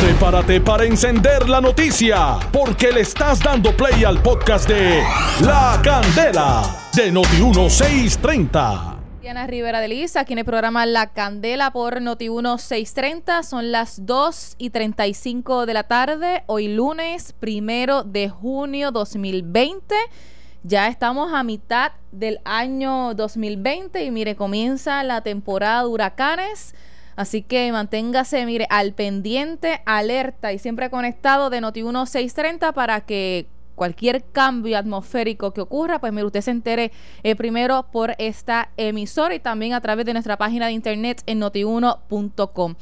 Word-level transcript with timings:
Prepárate 0.00 0.62
para 0.62 0.84
encender 0.86 1.46
la 1.46 1.60
noticia, 1.60 2.38
porque 2.50 2.90
le 2.90 3.02
estás 3.02 3.38
dando 3.40 3.76
play 3.76 4.02
al 4.02 4.22
podcast 4.22 4.66
de 4.66 5.02
La 5.42 5.78
Candela 5.84 6.62
de 6.94 7.12
Noti1630. 7.12 8.96
Diana 9.20 9.46
Rivera 9.46 9.80
de 9.80 9.88
Liz, 9.88 10.16
aquí 10.16 10.32
en 10.32 10.38
el 10.38 10.46
programa 10.46 10.86
La 10.86 11.08
Candela 11.12 11.70
por 11.70 12.00
Noti1630. 12.00 13.42
Son 13.42 13.72
las 13.72 14.06
2 14.06 14.54
y 14.56 14.70
35 14.70 15.66
de 15.66 15.74
la 15.74 15.82
tarde, 15.82 16.44
hoy 16.46 16.68
lunes 16.68 17.34
primero 17.38 18.02
de 18.02 18.30
junio 18.30 18.92
2020. 18.92 19.94
Ya 20.62 20.88
estamos 20.88 21.34
a 21.34 21.42
mitad 21.42 21.92
del 22.10 22.40
año 22.46 23.12
2020 23.12 24.02
y 24.02 24.10
mire, 24.10 24.34
comienza 24.34 25.02
la 25.02 25.20
temporada 25.20 25.82
de 25.82 25.88
huracanes. 25.88 26.74
Así 27.20 27.42
que 27.42 27.70
manténgase, 27.70 28.46
mire, 28.46 28.66
al 28.70 28.94
pendiente, 28.94 29.82
alerta 29.84 30.54
y 30.54 30.58
siempre 30.58 30.88
conectado 30.88 31.50
de 31.50 31.60
Noti 31.60 31.82
1630 31.82 32.72
para 32.72 33.02
que 33.02 33.46
cualquier 33.74 34.24
cambio 34.24 34.78
atmosférico 34.78 35.52
que 35.52 35.60
ocurra, 35.60 35.98
pues 35.98 36.14
mire, 36.14 36.24
usted 36.24 36.40
se 36.40 36.50
entere 36.50 36.92
eh, 37.22 37.36
primero 37.36 37.84
por 37.92 38.14
esta 38.16 38.70
emisora 38.78 39.34
y 39.34 39.38
también 39.38 39.74
a 39.74 39.82
través 39.82 40.06
de 40.06 40.14
nuestra 40.14 40.38
página 40.38 40.68
de 40.68 40.72
internet 40.72 41.22
en 41.26 41.40
notiuno.com. 41.40 42.76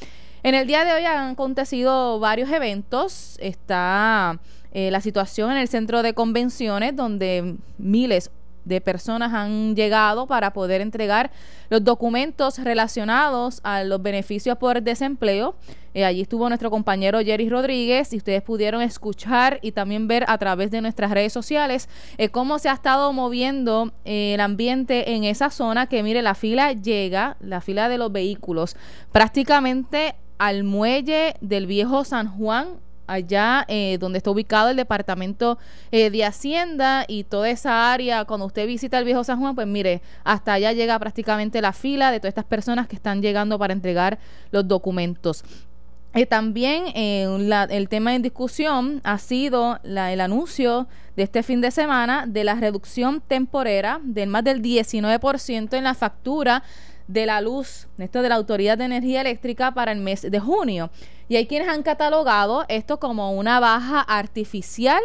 En 0.45 0.55
el 0.55 0.69
día 0.69 0.85
de 0.85 0.93
hoy 0.93 1.05
han 1.05 1.33
acontecido 1.33 2.21
varios 2.21 2.49
eventos. 2.53 3.39
Está 3.41 4.39
eh, 4.71 4.93
la 4.93 5.01
situación 5.01 5.51
en 5.51 5.57
el 5.59 5.67
centro 5.67 6.05
de 6.05 6.15
convenciones 6.15 6.95
donde 6.95 7.57
miles 7.77 8.31
de 8.69 8.81
personas 8.81 9.33
han 9.33 9.75
llegado 9.75 10.27
para 10.27 10.53
poder 10.53 10.81
entregar 10.81 11.31
los 11.71 11.83
documentos 11.83 12.59
relacionados 12.59 13.61
a 13.65 13.83
los 13.85 14.03
beneficios 14.03 14.59
por 14.59 14.83
desempleo. 14.83 15.57
Eh, 15.95 16.05
allí 16.05 16.21
estuvo 16.21 16.49
nuestro 16.49 16.71
compañero 16.71 17.19
Jerry 17.21 17.49
Rodríguez 17.49 18.13
y 18.13 18.19
ustedes 18.19 18.43
pudieron 18.43 18.83
escuchar 18.83 19.59
y 19.63 19.73
también 19.73 20.07
ver 20.07 20.25
a 20.29 20.39
través 20.39 20.71
de 20.71 20.81
nuestras 20.81 21.11
redes 21.11 21.33
sociales 21.33 21.89
eh, 22.19 22.29
cómo 22.29 22.59
se 22.59 22.69
ha 22.69 22.75
estado 22.75 23.13
moviendo 23.13 23.93
el 24.05 24.41
ambiente 24.41 25.13
en 25.13 25.25
esa 25.25 25.51
zona 25.51 25.87
que 25.87 26.03
mire 26.03 26.23
la 26.23 26.35
fila 26.35 26.73
llega, 26.73 27.37
la 27.41 27.61
fila 27.61 27.89
de 27.89 27.99
los 27.99 28.13
vehículos 28.13 28.77
prácticamente 29.13 30.15
al 30.39 30.63
muelle 30.63 31.35
del 31.41 31.67
viejo 31.67 32.05
San 32.05 32.29
Juan 32.29 32.79
allá 33.09 33.65
eh, 33.69 33.99
donde 33.99 34.19
está 34.19 34.31
ubicado 34.31 34.69
el 34.69 34.77
departamento 34.77 35.59
eh, 35.91 36.11
de 36.11 36.25
Hacienda 36.25 37.05
y 37.09 37.25
toda 37.25 37.51
esa 37.51 37.93
área, 37.93 38.25
cuando 38.25 38.47
usted 38.47 38.67
visita 38.67 38.99
el 38.99 39.05
viejo 39.05 39.25
San 39.25 39.41
Juan, 39.41 39.55
pues 39.55 39.67
mire, 39.67 40.03
hasta 40.23 40.53
allá 40.53 40.73
llega 40.73 40.99
prácticamente 40.99 41.61
la 41.61 41.73
fila 41.73 42.13
de 42.13 42.21
todas 42.21 42.31
estas 42.31 42.45
personas 42.45 42.87
que 42.87 42.97
están 42.97 43.21
llegando 43.21 43.59
para 43.59 43.73
entregar 43.73 44.19
los 44.51 44.69
documentos. 44.69 45.43
Eh, 46.15 46.25
también 46.25 46.87
el 46.95 47.89
tema 47.89 48.15
en 48.15 48.23
discusión 48.23 49.01
ha 49.05 49.19
sido 49.19 49.79
el 49.85 50.21
anuncio 50.21 50.89
de 51.17 51.25
este 51.25 51.43
fin 51.43 51.61
de 51.61 51.71
semana 51.71 52.25
de 52.27 52.45
la 52.45 52.55
reducción 52.55 53.21
temporera 53.21 54.01
del 54.03 54.29
más 54.29 54.43
del 54.43 54.63
19% 54.63 55.77
en 55.77 55.85
la 55.85 55.95
factura 55.95 56.63
de 57.09 57.27
la 57.27 57.41
luz, 57.41 57.89
esto 57.99 58.23
de 58.23 58.29
la 58.29 58.37
Autoridad 58.37 58.79
de 58.79 58.85
Energía 58.85 59.23
Eléctrica 59.23 59.73
para 59.73 59.91
el 59.93 59.99
mes 59.99 60.23
de 60.23 60.39
junio. 60.39 60.91
Y 61.29 61.37
hay 61.37 61.47
quienes 61.47 61.69
han 61.69 61.83
catalogado 61.83 62.65
esto 62.69 63.01
como 63.01 63.33
una 63.33 63.59
baja 63.59 64.01
artificial 64.01 65.03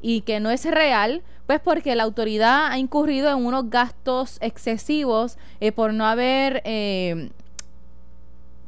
y 0.00 0.20
que 0.20 0.38
no 0.38 0.50
es 0.50 0.64
real, 0.64 1.22
pues 1.46 1.60
porque 1.60 1.96
la 1.96 2.04
autoridad 2.04 2.66
ha 2.70 2.78
incurrido 2.78 3.30
en 3.30 3.44
unos 3.44 3.70
gastos 3.70 4.38
excesivos 4.40 5.38
eh, 5.60 5.72
por 5.72 5.92
no 5.92 6.06
haber 6.06 6.62
eh, 6.64 7.30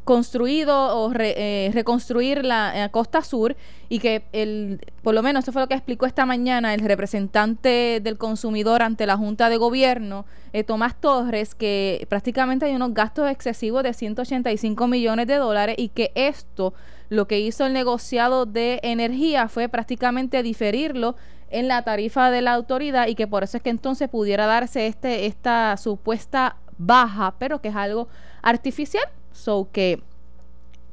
construido 0.09 0.75
o 0.97 1.13
eh, 1.19 1.71
reconstruir 1.75 2.43
la 2.43 2.87
eh, 2.87 2.89
costa 2.91 3.21
sur 3.21 3.55
y 3.91 3.99
que 3.99 4.23
el 4.33 4.81
por 5.03 5.15
lo 5.15 5.23
menos 5.23 5.45
eso 5.45 5.53
fue 5.53 5.61
lo 5.61 5.69
que 5.69 5.75
explicó 5.75 6.07
esta 6.07 6.25
mañana 6.25 6.73
el 6.73 6.81
representante 6.81 8.01
del 8.03 8.17
consumidor 8.17 8.81
ante 8.81 9.05
la 9.05 9.19
Junta 9.19 9.51
de 9.51 9.59
Gobierno, 9.59 10.25
eh, 10.55 10.65
Tomás 10.65 10.99
Torres, 10.99 11.55
que 11.55 12.07
prácticamente 12.09 12.65
hay 12.65 12.75
unos 12.75 12.95
gastos 12.95 13.31
excesivos 13.31 13.83
de 13.83 13.93
185 13.93 14.87
millones 14.87 15.27
de 15.27 15.37
dólares 15.37 15.77
y 15.79 15.91
que 15.91 16.11
esto 16.15 16.73
lo 17.11 17.29
que 17.29 17.41
hizo 17.41 17.67
el 17.67 17.75
negociado 17.75 18.47
de 18.47 18.81
energía 18.83 19.47
fue 19.49 19.69
prácticamente 19.69 20.43
diferirlo 20.43 21.17
en 21.51 21.69
la 21.69 21.83
tarifa 21.83 22.31
de 22.31 22.41
la 22.41 22.55
autoridad 22.55 23.09
y 23.09 23.15
que 23.15 23.27
por 23.27 23.45
eso 23.45 23.59
es 23.59 23.63
que 23.63 23.69
entonces 23.69 24.09
pudiera 24.09 24.47
darse 24.47 24.87
este 24.87 25.27
esta 25.27 25.77
supuesta 25.77 26.57
baja, 26.79 27.35
pero 27.39 27.61
que 27.61 27.69
es 27.69 27.77
algo 27.77 28.09
artificial 28.41 29.05
So 29.39 29.69
que, 29.73 30.03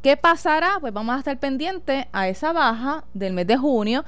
¿qué 0.02 0.18
pasará? 0.18 0.78
Pues 0.80 0.94
vamos 0.94 1.16
a 1.16 1.20
estar 1.20 1.38
pendientes 1.40 2.06
a 2.14 2.28
esa 2.30 2.54
baja 2.54 3.04
del 3.14 3.34
mes 3.34 3.48
de 3.48 3.58
junio. 3.58 4.06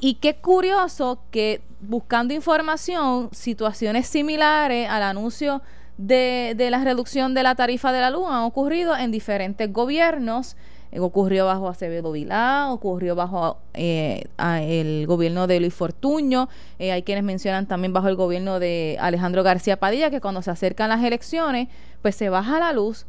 Y 0.00 0.14
qué 0.14 0.36
curioso 0.36 1.18
que 1.30 1.62
buscando 1.80 2.34
información, 2.34 3.30
situaciones 3.32 4.06
similares 4.06 4.88
al 4.88 5.02
anuncio 5.02 5.62
de, 5.96 6.54
de, 6.56 6.70
la 6.70 6.84
reducción 6.84 7.34
de 7.34 7.42
la 7.42 7.54
tarifa 7.54 7.92
de 7.92 8.00
la 8.00 8.10
luz 8.10 8.26
han 8.28 8.42
ocurrido 8.42 8.96
en 8.96 9.10
diferentes 9.10 9.72
gobiernos. 9.72 10.56
Eh, 10.92 11.00
ocurrió 11.00 11.46
bajo 11.46 11.68
Acevedo 11.68 12.12
Vilá, 12.12 12.68
ocurrió 12.70 13.14
bajo 13.14 13.58
eh, 13.74 14.24
el 14.38 15.06
gobierno 15.06 15.46
de 15.46 15.60
Luis 15.60 15.74
Fortuño, 15.74 16.48
eh, 16.78 16.92
hay 16.92 17.02
quienes 17.02 17.24
mencionan 17.24 17.66
también 17.66 17.92
bajo 17.92 18.08
el 18.08 18.16
gobierno 18.16 18.58
de 18.58 18.96
Alejandro 19.00 19.42
García 19.42 19.78
Padilla, 19.78 20.10
que 20.10 20.20
cuando 20.20 20.42
se 20.42 20.50
acercan 20.50 20.88
las 20.88 21.04
elecciones, 21.04 21.68
pues 22.02 22.16
se 22.16 22.28
baja 22.28 22.58
la 22.58 22.72
luz, 22.72 23.06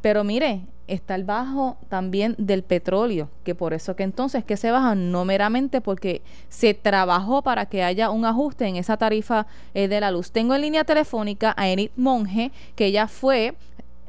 pero 0.00 0.24
mire, 0.24 0.62
está 0.86 1.14
el 1.14 1.24
bajo 1.24 1.76
también 1.88 2.34
del 2.38 2.62
petróleo, 2.62 3.28
que 3.44 3.54
por 3.54 3.72
eso 3.72 3.94
que 3.94 4.02
entonces 4.02 4.44
que 4.44 4.56
se 4.56 4.70
baja 4.70 4.94
no 4.94 5.24
meramente 5.24 5.80
porque 5.80 6.22
se 6.48 6.74
trabajó 6.74 7.42
para 7.42 7.66
que 7.66 7.84
haya 7.84 8.10
un 8.10 8.24
ajuste 8.24 8.66
en 8.66 8.76
esa 8.76 8.96
tarifa 8.96 9.46
eh, 9.74 9.88
de 9.88 10.00
la 10.00 10.10
luz. 10.10 10.32
Tengo 10.32 10.54
en 10.54 10.62
línea 10.62 10.84
telefónica 10.84 11.54
a 11.56 11.68
Enid 11.68 11.90
Monge, 11.96 12.50
que 12.74 12.86
ella 12.86 13.06
fue 13.06 13.54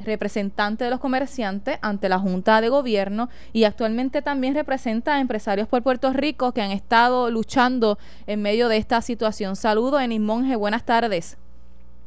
representante 0.03 0.83
de 0.83 0.89
los 0.89 0.99
comerciantes 0.99 1.77
ante 1.83 2.09
la 2.09 2.17
Junta 2.17 2.59
de 2.59 2.69
Gobierno 2.69 3.29
y 3.53 3.65
actualmente 3.65 4.23
también 4.23 4.55
representa 4.55 5.15
a 5.15 5.19
empresarios 5.19 5.67
por 5.67 5.83
Puerto 5.83 6.11
Rico 6.11 6.51
que 6.53 6.61
han 6.61 6.71
estado 6.71 7.29
luchando 7.29 7.99
en 8.25 8.41
medio 8.41 8.67
de 8.67 8.77
esta 8.77 9.01
situación. 9.01 9.55
Saludo, 9.55 9.99
Enid 9.99 10.21
Monge, 10.21 10.55
buenas 10.55 10.83
tardes. 10.83 11.37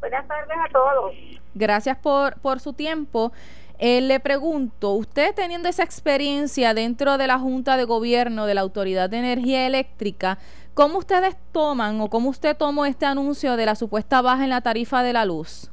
Buenas 0.00 0.26
tardes 0.26 0.56
a 0.68 0.72
todos. 0.72 1.14
Gracias 1.54 1.96
por, 1.96 2.36
por 2.40 2.58
su 2.58 2.72
tiempo. 2.72 3.32
Eh, 3.78 4.00
le 4.00 4.20
pregunto, 4.20 4.92
usted 4.92 5.34
teniendo 5.34 5.68
esa 5.68 5.82
experiencia 5.82 6.74
dentro 6.74 7.18
de 7.18 7.26
la 7.26 7.40
Junta 7.40 7.76
de 7.76 7.84
Gobierno 7.84 8.46
de 8.46 8.54
la 8.54 8.60
Autoridad 8.60 9.10
de 9.10 9.18
Energía 9.18 9.66
Eléctrica, 9.66 10.38
¿cómo 10.74 10.98
ustedes 10.98 11.36
toman 11.50 12.00
o 12.00 12.08
cómo 12.08 12.30
usted 12.30 12.56
tomó 12.56 12.86
este 12.86 13.04
anuncio 13.04 13.56
de 13.56 13.66
la 13.66 13.74
supuesta 13.74 14.22
baja 14.22 14.44
en 14.44 14.50
la 14.50 14.60
tarifa 14.60 15.02
de 15.02 15.12
la 15.12 15.24
luz? 15.24 15.70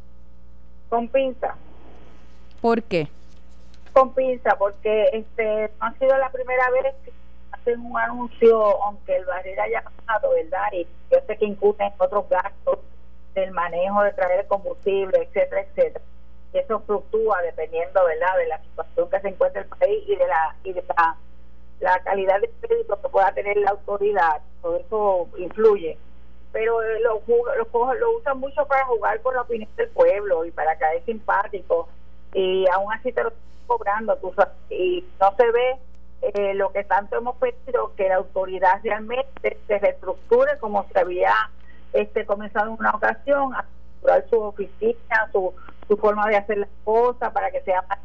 Con 0.90 1.08
pinza. 1.10 1.56
¿Por 2.60 2.82
qué? 2.82 3.08
Con 3.94 4.14
pinza, 4.14 4.56
porque 4.58 5.10
este 5.14 5.72
no 5.80 5.88
ha 5.88 5.94
sido 5.94 6.18
la 6.18 6.32
primera 6.32 6.72
vez 6.72 6.96
que 7.06 7.14
hacen 7.52 7.86
un 7.86 7.98
anuncio, 7.98 8.84
aunque 8.84 9.16
el 9.16 9.26
barril 9.26 9.60
haya 9.60 9.84
pasado, 9.84 10.32
¿verdad? 10.34 10.72
Y 10.74 10.88
yo 11.12 11.20
sé 11.28 11.38
que 11.38 11.46
incurren 11.46 11.94
otros 12.00 12.28
gastos 12.30 12.80
del 13.36 13.52
manejo 13.52 14.02
de 14.02 14.14
traer 14.14 14.48
combustible, 14.48 15.20
etcétera, 15.22 15.62
etcétera 15.62 16.04
eso 16.54 16.80
fluctúa 16.82 17.42
dependiendo 17.42 18.04
verdad 18.06 18.38
de 18.38 18.48
la 18.48 18.62
situación 18.62 19.10
que 19.10 19.20
se 19.22 19.28
encuentra 19.30 19.62
el 19.62 19.68
país 19.68 20.04
y 20.08 20.16
de 20.16 20.28
la 20.28 20.56
y 20.64 20.74
de 20.74 20.84
la, 21.80 22.00
calidad 22.04 22.40
de 22.42 22.50
crédito 22.62 23.02
que 23.02 23.10
pueda 23.10 23.32
tener 23.34 23.58
la 23.58 23.72
autoridad. 23.72 24.42
Todo 24.62 24.78
eso 24.78 25.30
influye. 25.38 25.98
Pero 26.52 26.82
eh, 26.84 27.00
lo, 27.00 27.22
lo, 27.28 27.94
lo 27.94 28.18
usan 28.18 28.40
mucho 28.40 28.66
para 28.68 28.86
jugar 28.86 29.22
con 29.22 29.34
la 29.34 29.42
opinión 29.42 29.70
del 29.78 29.90
pueblo 29.90 30.46
y 30.46 30.52
para 30.52 30.78
caer 30.78 31.04
simpático. 31.06 31.88
Y 32.34 32.68
aún 32.68 32.92
así 32.94 33.12
te 33.12 33.24
lo 33.24 33.30
están 33.30 33.68
cobrando 33.68 34.18
tú 34.18 34.34
y 34.70 35.06
no 35.20 35.34
se 35.38 35.52
ve 35.52 35.78
eh, 36.22 36.54
lo 36.54 36.72
que 36.72 36.84
tanto 36.84 37.18
hemos 37.18 37.38
pedido 37.38 37.94
que 37.96 38.10
la 38.10 38.18
autoridad 38.18 38.80
realmente 38.84 39.58
se 39.68 39.80
reestructure 39.80 40.58
como 40.60 40.86
se 40.92 41.00
había 41.00 41.34
este 41.94 42.26
comenzado 42.26 42.68
en 42.68 42.74
una 42.80 42.92
ocasión 42.92 43.54
a 43.56 43.66
su 44.30 44.40
oficina, 44.40 45.30
su, 45.32 45.54
su 45.92 45.98
forma 45.98 46.26
de 46.30 46.38
hacer 46.38 46.58
las 46.58 46.70
cosas 46.86 47.34
para 47.34 47.52
que 47.52 47.60
sea 47.64 47.82
más 47.82 48.00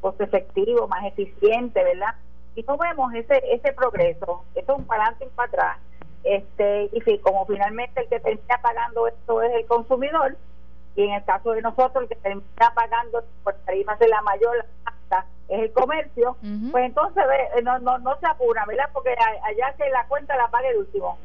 costo 0.00 0.22
efectivo, 0.22 0.86
más 0.86 1.04
eficiente, 1.06 1.82
¿verdad? 1.82 2.14
Y 2.54 2.62
no 2.62 2.76
vemos 2.76 3.12
ese 3.14 3.42
ese 3.52 3.72
progreso, 3.72 4.44
eso 4.54 4.72
es 4.72 4.78
un 4.78 4.84
para 4.84 5.02
adelante 5.02 5.24
y 5.24 5.34
para 5.34 5.48
atrás. 5.48 5.78
Este, 6.22 6.88
y 6.92 7.00
sí, 7.00 7.18
como 7.18 7.44
finalmente 7.46 8.00
el 8.00 8.08
que 8.08 8.20
termina 8.20 8.60
pagando 8.62 9.08
esto 9.08 9.42
es 9.42 9.52
el 9.54 9.66
consumidor, 9.66 10.36
y 10.94 11.02
en 11.02 11.14
el 11.14 11.24
caso 11.24 11.50
de 11.50 11.62
nosotros 11.62 12.04
el 12.04 12.08
que 12.08 12.14
termina 12.14 12.72
pagando 12.76 13.24
por 13.42 13.54
tarifas 13.64 13.98
de 13.98 14.06
la 14.06 14.22
mayor 14.22 14.64
hasta 14.84 15.26
es 15.48 15.62
el 15.62 15.72
comercio, 15.72 16.36
pues 16.70 16.84
entonces 16.84 17.24
eh, 17.56 17.62
no, 17.62 17.80
no, 17.80 17.98
no 17.98 18.16
se 18.20 18.26
apura, 18.26 18.64
¿verdad? 18.66 18.88
Porque 18.92 19.16
allá 19.42 19.74
que 19.76 19.90
la 19.90 20.06
cuenta 20.06 20.36
la 20.36 20.46
paga 20.48 20.68
el 20.68 20.76
último. 20.76 21.18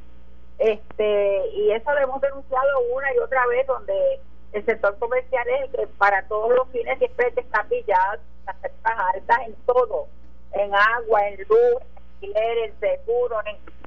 Este, 0.58 1.48
y 1.54 1.72
eso 1.72 1.92
lo 1.92 2.00
hemos 2.00 2.22
denunciado 2.22 2.80
una 2.96 3.14
y 3.14 3.20
otra 3.20 3.46
vez 3.46 3.68
donde 3.68 4.20
el 4.54 4.66
sector 4.66 4.98
comercial 5.00 5.48
es 5.48 5.62
el 5.62 5.72
que 5.72 5.88
para 5.98 6.24
todos 6.28 6.54
los 6.54 6.68
fines 6.70 6.98
siempre 6.98 7.34
está 7.36 7.64
pillado, 7.64 8.22
las 8.46 8.62
tarifas 8.62 8.94
altas 9.16 9.38
en 9.48 9.56
todo. 9.66 10.08
en 10.54 10.74
agua, 10.76 11.28
en 11.28 11.38
luz, 11.48 11.82
en 12.22 12.36
en 12.36 12.80
seguro, 12.80 13.38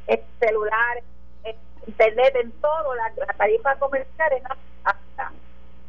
en, 0.07 0.21
celular, 0.41 1.03
en 1.45 1.57
internet, 1.87 2.35
en 2.37 2.53
todo, 2.53 2.95
la, 2.95 3.13
tarifa 3.37 3.77
comercial 3.77 4.33
es 4.33 4.43
alta. 4.85 5.33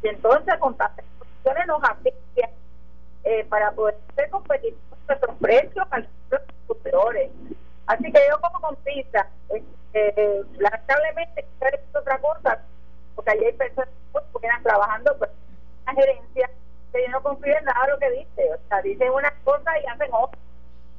Y 0.02 0.08
entonces 0.08 0.54
con 0.58 0.76
tantas 0.76 1.04
condiciones 1.18 1.66
nos 1.66 1.82
afecta 1.82 2.50
eh, 3.24 3.44
para 3.48 3.72
poder 3.72 3.96
ser 4.14 4.28
competitivos 4.30 4.98
nuestros 5.08 5.36
precios 5.38 5.86
a 5.90 5.98
los 5.98 6.08
superiores. 6.66 7.30
Así 7.86 8.12
que 8.12 8.20
yo 8.28 8.40
como 8.40 8.60
con 8.60 8.76
eh, 8.84 10.42
lamentablemente 10.58 11.46
es 11.60 11.96
otra 11.96 12.18
cosa, 12.18 12.60
porque 13.16 13.32
allí 13.32 13.44
hay 13.46 13.52
personas 13.54 13.88
que 14.12 14.46
están 14.46 14.62
trabajando 14.62 15.12
en 15.14 15.86
la 15.86 15.92
gerencia 15.94 16.50
que 16.92 17.02
yo 17.02 17.08
no 17.10 17.22
confío 17.22 17.58
en 17.58 17.64
nada 17.64 17.86
de 17.86 17.92
lo 17.92 17.98
que 17.98 18.10
dice. 18.10 18.54
O 18.54 18.68
sea, 18.68 18.82
dicen 18.82 19.10
una 19.10 19.32
cosa 19.42 19.78
y 19.80 19.86
hacen 19.86 20.10
otra. 20.12 20.38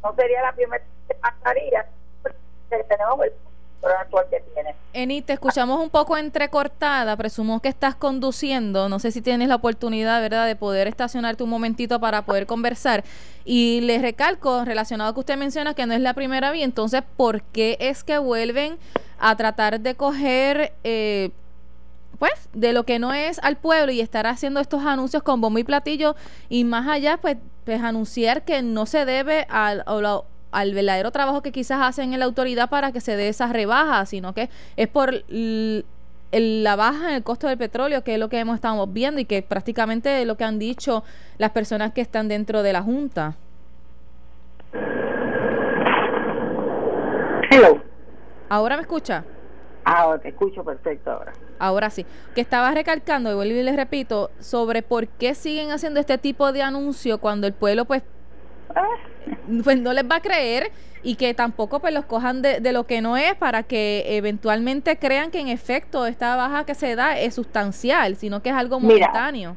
No 0.04 0.14
sería 0.16 0.42
la 0.42 0.52
primera 0.52 0.84
que 1.08 1.14
pasaría 1.16 1.88
que 2.69 2.84
tenemos 2.84 3.24
el 3.24 3.34
Eni, 4.94 5.22
te 5.22 5.34
escuchamos 5.34 5.80
un 5.80 5.90
poco 5.90 6.18
entrecortada, 6.18 7.16
presumo 7.16 7.62
que 7.62 7.69
estás 7.69 7.96
conduciendo, 7.96 8.90
no 8.90 8.98
sé 8.98 9.12
si 9.12 9.22
tienes 9.22 9.48
la 9.48 9.56
oportunidad, 9.56 10.20
¿verdad?, 10.22 10.48
de 10.48 10.56
poder 10.56 10.88
estacionarte 10.88 11.44
un 11.44 11.52
momentito 11.52 12.00
para 12.00 12.24
poder 12.24 12.48
conversar. 12.48 13.04
Y 13.46 13.81
les 13.81 14.02
recalco, 14.02 14.66
relacionado 14.66 15.12
a 15.12 15.13
que 15.13 15.20
usted 15.20 15.38
menciona 15.38 15.75
que 15.75 15.86
no 15.86 15.94
es 15.94 16.02
la 16.02 16.16
primera 16.16 16.50
vez, 16.50 16.63
entonces, 16.63 17.04
¿por 17.16 17.44
qué 17.44 17.78
es 17.80 18.04
que 18.04 18.18
vuelven 18.18 18.80
a 19.20 19.36
tratar 19.36 19.80
de 19.80 19.96
coger... 19.96 20.74
Eh, 20.84 21.31
pues 22.19 22.50
de 22.54 22.74
lo 22.74 22.84
que 22.84 23.00
no 23.00 23.14
es 23.14 23.40
al 23.44 23.58
pueblo 23.58 23.92
y 23.92 24.02
estar 24.02 24.25
haciendo 24.28 24.60
estos 24.60 24.86
anuncios 24.86 25.24
con 25.24 25.42
bombo 25.42 25.60
y 25.60 25.64
platillo 25.64 26.16
y 26.50 26.64
más 26.64 26.88
allá 26.88 27.18
pues 27.18 27.38
pues 27.68 27.84
anunciar 27.84 28.46
que 28.46 28.62
no 28.62 28.86
se 28.86 29.04
debe 29.04 29.46
al, 29.50 29.84
al 30.52 30.74
verdadero 30.74 31.12
trabajo 31.12 31.42
que 31.42 31.52
quizás 31.52 31.81
hacen 31.81 32.14
en 32.14 32.19
la 32.19 32.25
autoridad 32.25 32.69
para 32.69 32.94
que 32.94 33.02
se 33.02 33.18
dé 33.18 33.28
esa 33.28 33.48
rebaja, 33.52 34.06
sino 34.06 34.34
que 34.34 34.50
es 34.78 34.88
por 34.88 35.25
la 36.31 36.75
baja 36.78 37.10
en 37.10 37.16
el 37.16 37.24
costo 37.24 37.48
del 37.48 37.58
petróleo, 37.58 38.06
que 38.06 38.14
es 38.14 38.20
lo 38.22 38.30
que 38.30 38.40
hemos 38.40 38.56
estado 38.56 38.88
viendo 38.88 39.20
y 39.20 39.25
que 39.25 39.42
prácticamente 39.42 40.22
es 40.22 40.25
lo 40.25 40.38
que 40.38 40.46
han 40.46 40.60
dicho 40.60 41.04
las 41.38 41.52
personas 41.52 41.92
que 41.92 42.00
están 42.00 42.30
dentro 42.30 42.63
de 42.63 42.72
la 42.72 42.81
Junta. 42.81 43.36
Hello. 47.52 47.81
¿Ahora 48.48 48.78
me 48.78 48.84
escucha? 48.84 49.25
Ahora 49.88 50.19
te 50.19 50.30
escucho 50.30 50.66
perfecto 50.66 51.12
ahora. 51.12 51.31
Ahora 51.60 51.89
sí. 51.89 52.06
Que 52.36 52.42
estaba 52.42 52.72
recalcando, 52.72 53.31
y 53.31 53.36
vuelvo 53.36 53.56
y 53.56 53.63
les 53.63 53.75
repito, 53.75 54.31
sobre 54.39 54.81
por 54.81 55.07
qué 55.07 55.34
siguen 55.34 55.72
haciendo 55.72 56.01
este 56.01 56.18
tipo 56.18 56.51
de 56.51 56.62
anuncio 56.62 57.19
cuando 57.19 57.48
el 57.48 57.54
pueblo 57.54 57.86
pues 57.86 58.04
pues 59.63 59.80
no 59.80 59.94
les 59.94 60.04
va 60.04 60.18
a 60.18 60.22
creer 60.22 60.72
y 61.04 61.16
que 61.16 61.34
tampoco 61.34 61.80
pues 61.80 61.94
los 61.94 62.06
cojan 62.06 62.42
de, 62.42 62.60
de, 62.60 62.74
lo 62.74 62.86
que 62.86 63.01
no 63.01 63.16
es 63.16 63.34
para 63.36 63.63
que 63.63 64.18
eventualmente 64.18 64.98
crean 64.98 65.31
que 65.31 65.39
en 65.39 65.48
efecto 65.48 66.06
esta 66.06 66.36
baja 66.36 66.66
que 66.66 66.75
se 66.75 66.95
da 66.95 67.18
es 67.18 67.36
sustancial, 67.36 68.18
sino 68.18 68.42
que 68.42 68.50
es 68.50 68.56
algo 68.56 68.80
momentáneo. 68.80 69.56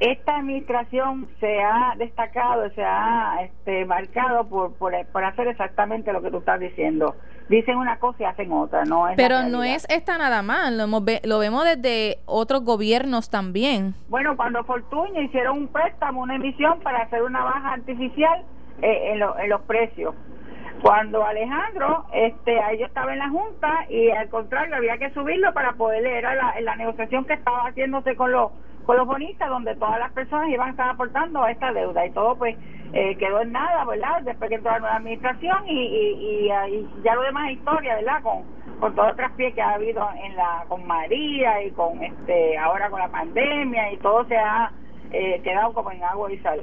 Esta 0.00 0.36
administración 0.36 1.28
se 1.40 1.60
ha 1.60 1.94
destacado, 1.96 2.68
se 2.70 2.84
ha 2.84 3.38
este, 3.42 3.84
marcado 3.86 4.46
por, 4.48 4.74
por, 4.74 4.92
por, 5.06 5.24
hacer 5.24 5.48
exactamente 5.48 6.12
lo 6.12 6.20
que 6.22 6.30
tú 6.30 6.38
estás 6.38 6.60
diciendo. 6.60 7.14
Dicen 7.48 7.78
una 7.78 7.98
cosa 7.98 8.22
y 8.22 8.24
hacen 8.24 8.52
otra, 8.52 8.84
no 8.84 9.08
es 9.08 9.16
Pero 9.16 9.44
no 9.44 9.62
es 9.62 9.86
esta 9.88 10.18
nada 10.18 10.42
más, 10.42 10.72
lo, 10.72 10.86
lo 10.86 11.38
vemos 11.38 11.64
desde 11.64 12.18
otros 12.26 12.64
gobiernos 12.64 13.30
también. 13.30 13.94
Bueno, 14.08 14.36
cuando 14.36 14.64
Fortuño 14.64 15.22
hicieron 15.22 15.58
un 15.58 15.68
préstamo, 15.68 16.22
una 16.22 16.34
emisión 16.34 16.80
para 16.80 17.02
hacer 17.02 17.22
una 17.22 17.44
baja 17.44 17.74
artificial, 17.74 18.44
eh, 18.82 19.12
en, 19.14 19.22
en, 19.22 19.48
los 19.48 19.62
precios. 19.62 20.14
Cuando 20.82 21.24
Alejandro, 21.24 22.04
este, 22.12 22.60
ahí 22.60 22.78
yo 22.78 22.86
estaba 22.86 23.14
en 23.14 23.20
la 23.20 23.30
Junta 23.30 23.86
y 23.88 24.10
al 24.10 24.28
contrario 24.28 24.76
había 24.76 24.98
que 24.98 25.10
subirlo 25.14 25.54
para 25.54 25.72
poder 25.72 26.02
leer 26.02 26.24
la, 26.24 26.60
la 26.60 26.76
negociación 26.76 27.24
que 27.24 27.32
estaba 27.32 27.68
haciéndose 27.68 28.14
con 28.14 28.32
los 28.32 28.50
con 28.86 28.96
los 28.96 29.06
bonistas, 29.06 29.48
donde 29.48 29.74
todas 29.74 29.98
las 29.98 30.12
personas 30.12 30.48
iban 30.48 30.68
a 30.68 30.70
estar 30.70 30.88
aportando 30.88 31.42
a 31.42 31.50
esta 31.50 31.72
deuda 31.72 32.06
y 32.06 32.10
todo 32.12 32.36
pues 32.36 32.56
eh, 32.92 33.16
quedó 33.16 33.40
en 33.42 33.50
nada, 33.50 33.84
¿verdad? 33.84 34.22
Después 34.22 34.48
que 34.48 34.54
entró 34.56 34.70
la 34.70 34.78
nueva 34.78 34.96
administración 34.96 35.68
y, 35.68 35.72
y, 35.72 36.46
y, 36.46 36.88
ya 37.02 37.14
lo 37.16 37.22
demás 37.22 37.50
es 37.50 37.56
historia, 37.58 37.96
¿verdad? 37.96 38.22
Con, 38.22 38.44
con 38.78 38.94
todo 38.94 39.08
el 39.08 39.16
traspié 39.16 39.52
que 39.52 39.60
ha 39.60 39.74
habido 39.74 40.08
en 40.22 40.36
la 40.36 40.64
con 40.68 40.86
María 40.86 41.62
y 41.64 41.72
con 41.72 42.00
este 42.02 42.56
ahora 42.56 42.88
con 42.88 43.00
la 43.00 43.08
pandemia 43.08 43.92
y 43.92 43.96
todo 43.96 44.24
se 44.26 44.36
ha 44.36 44.70
eh, 45.10 45.40
quedado 45.42 45.72
como 45.72 45.90
en 45.90 46.04
agua 46.04 46.32
y 46.32 46.38
sal. 46.38 46.62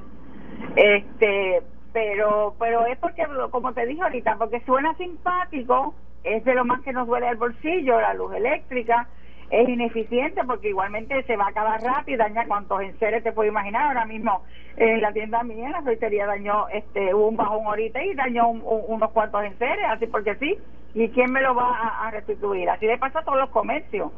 Este, 0.77 1.61
pero 1.91 2.55
pero 2.57 2.85
es 2.85 2.97
porque 2.99 3.25
como 3.51 3.73
te 3.73 3.85
dije 3.85 4.01
ahorita 4.01 4.37
porque 4.37 4.61
suena 4.61 4.95
simpático 4.95 5.93
es 6.23 6.43
de 6.45 6.55
lo 6.55 6.63
más 6.63 6.81
que 6.81 6.93
nos 6.93 7.05
duele 7.05 7.27
el 7.27 7.35
bolsillo 7.35 7.99
la 7.99 8.13
luz 8.13 8.33
eléctrica 8.33 9.07
es 9.53 9.69
ineficiente 9.69 10.41
porque 10.45 10.69
igualmente 10.69 11.21
se 11.23 11.37
va 11.37 11.45
a 11.45 11.49
acabar 11.49 11.79
rápido 11.81 12.15
y 12.15 12.17
daña 12.17 12.47
cuantos 12.47 12.81
enseres 12.81 13.23
te 13.23 13.31
puedo 13.31 13.49
imaginar. 13.49 13.87
Ahora 13.87 14.05
mismo 14.05 14.43
en 14.77 15.01
la 15.01 15.13
tienda 15.13 15.43
mía 15.43 15.69
la 15.69 15.83
frutería 15.83 16.25
dañó 16.25 16.67
este 16.69 17.13
un 17.13 17.37
bajón 17.37 17.65
ahorita 17.65 18.03
y 18.03 18.15
dañó 18.15 18.49
unos 18.49 19.11
cuantos 19.11 19.43
enseres 19.43 19.85
así 19.89 20.07
porque 20.07 20.35
sí. 20.35 20.57
Y 20.95 21.09
quién 21.09 21.31
me 21.31 21.41
lo 21.41 21.53
va 21.53 21.69
a, 22.03 22.11
restituir 22.11 22.69
así 22.69 22.85
le 22.85 22.97
pasa 22.97 23.19
a 23.19 23.23
todos 23.23 23.39
los 23.39 23.49
comercios 23.49 24.11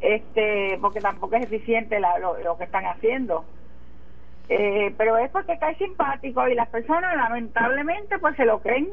este 0.00 0.78
porque 0.80 1.00
tampoco 1.00 1.36
es 1.36 1.44
eficiente 1.44 1.98
lo 2.00 2.56
que 2.58 2.64
están 2.64 2.84
haciendo. 2.84 3.44
Eh, 4.48 4.94
pero 4.98 5.16
es 5.16 5.30
porque 5.30 5.58
cae 5.58 5.74
simpático 5.76 6.46
y 6.48 6.54
las 6.54 6.68
personas 6.68 7.16
lamentablemente 7.16 8.18
pues 8.18 8.36
se 8.36 8.44
lo 8.44 8.60
creen, 8.60 8.90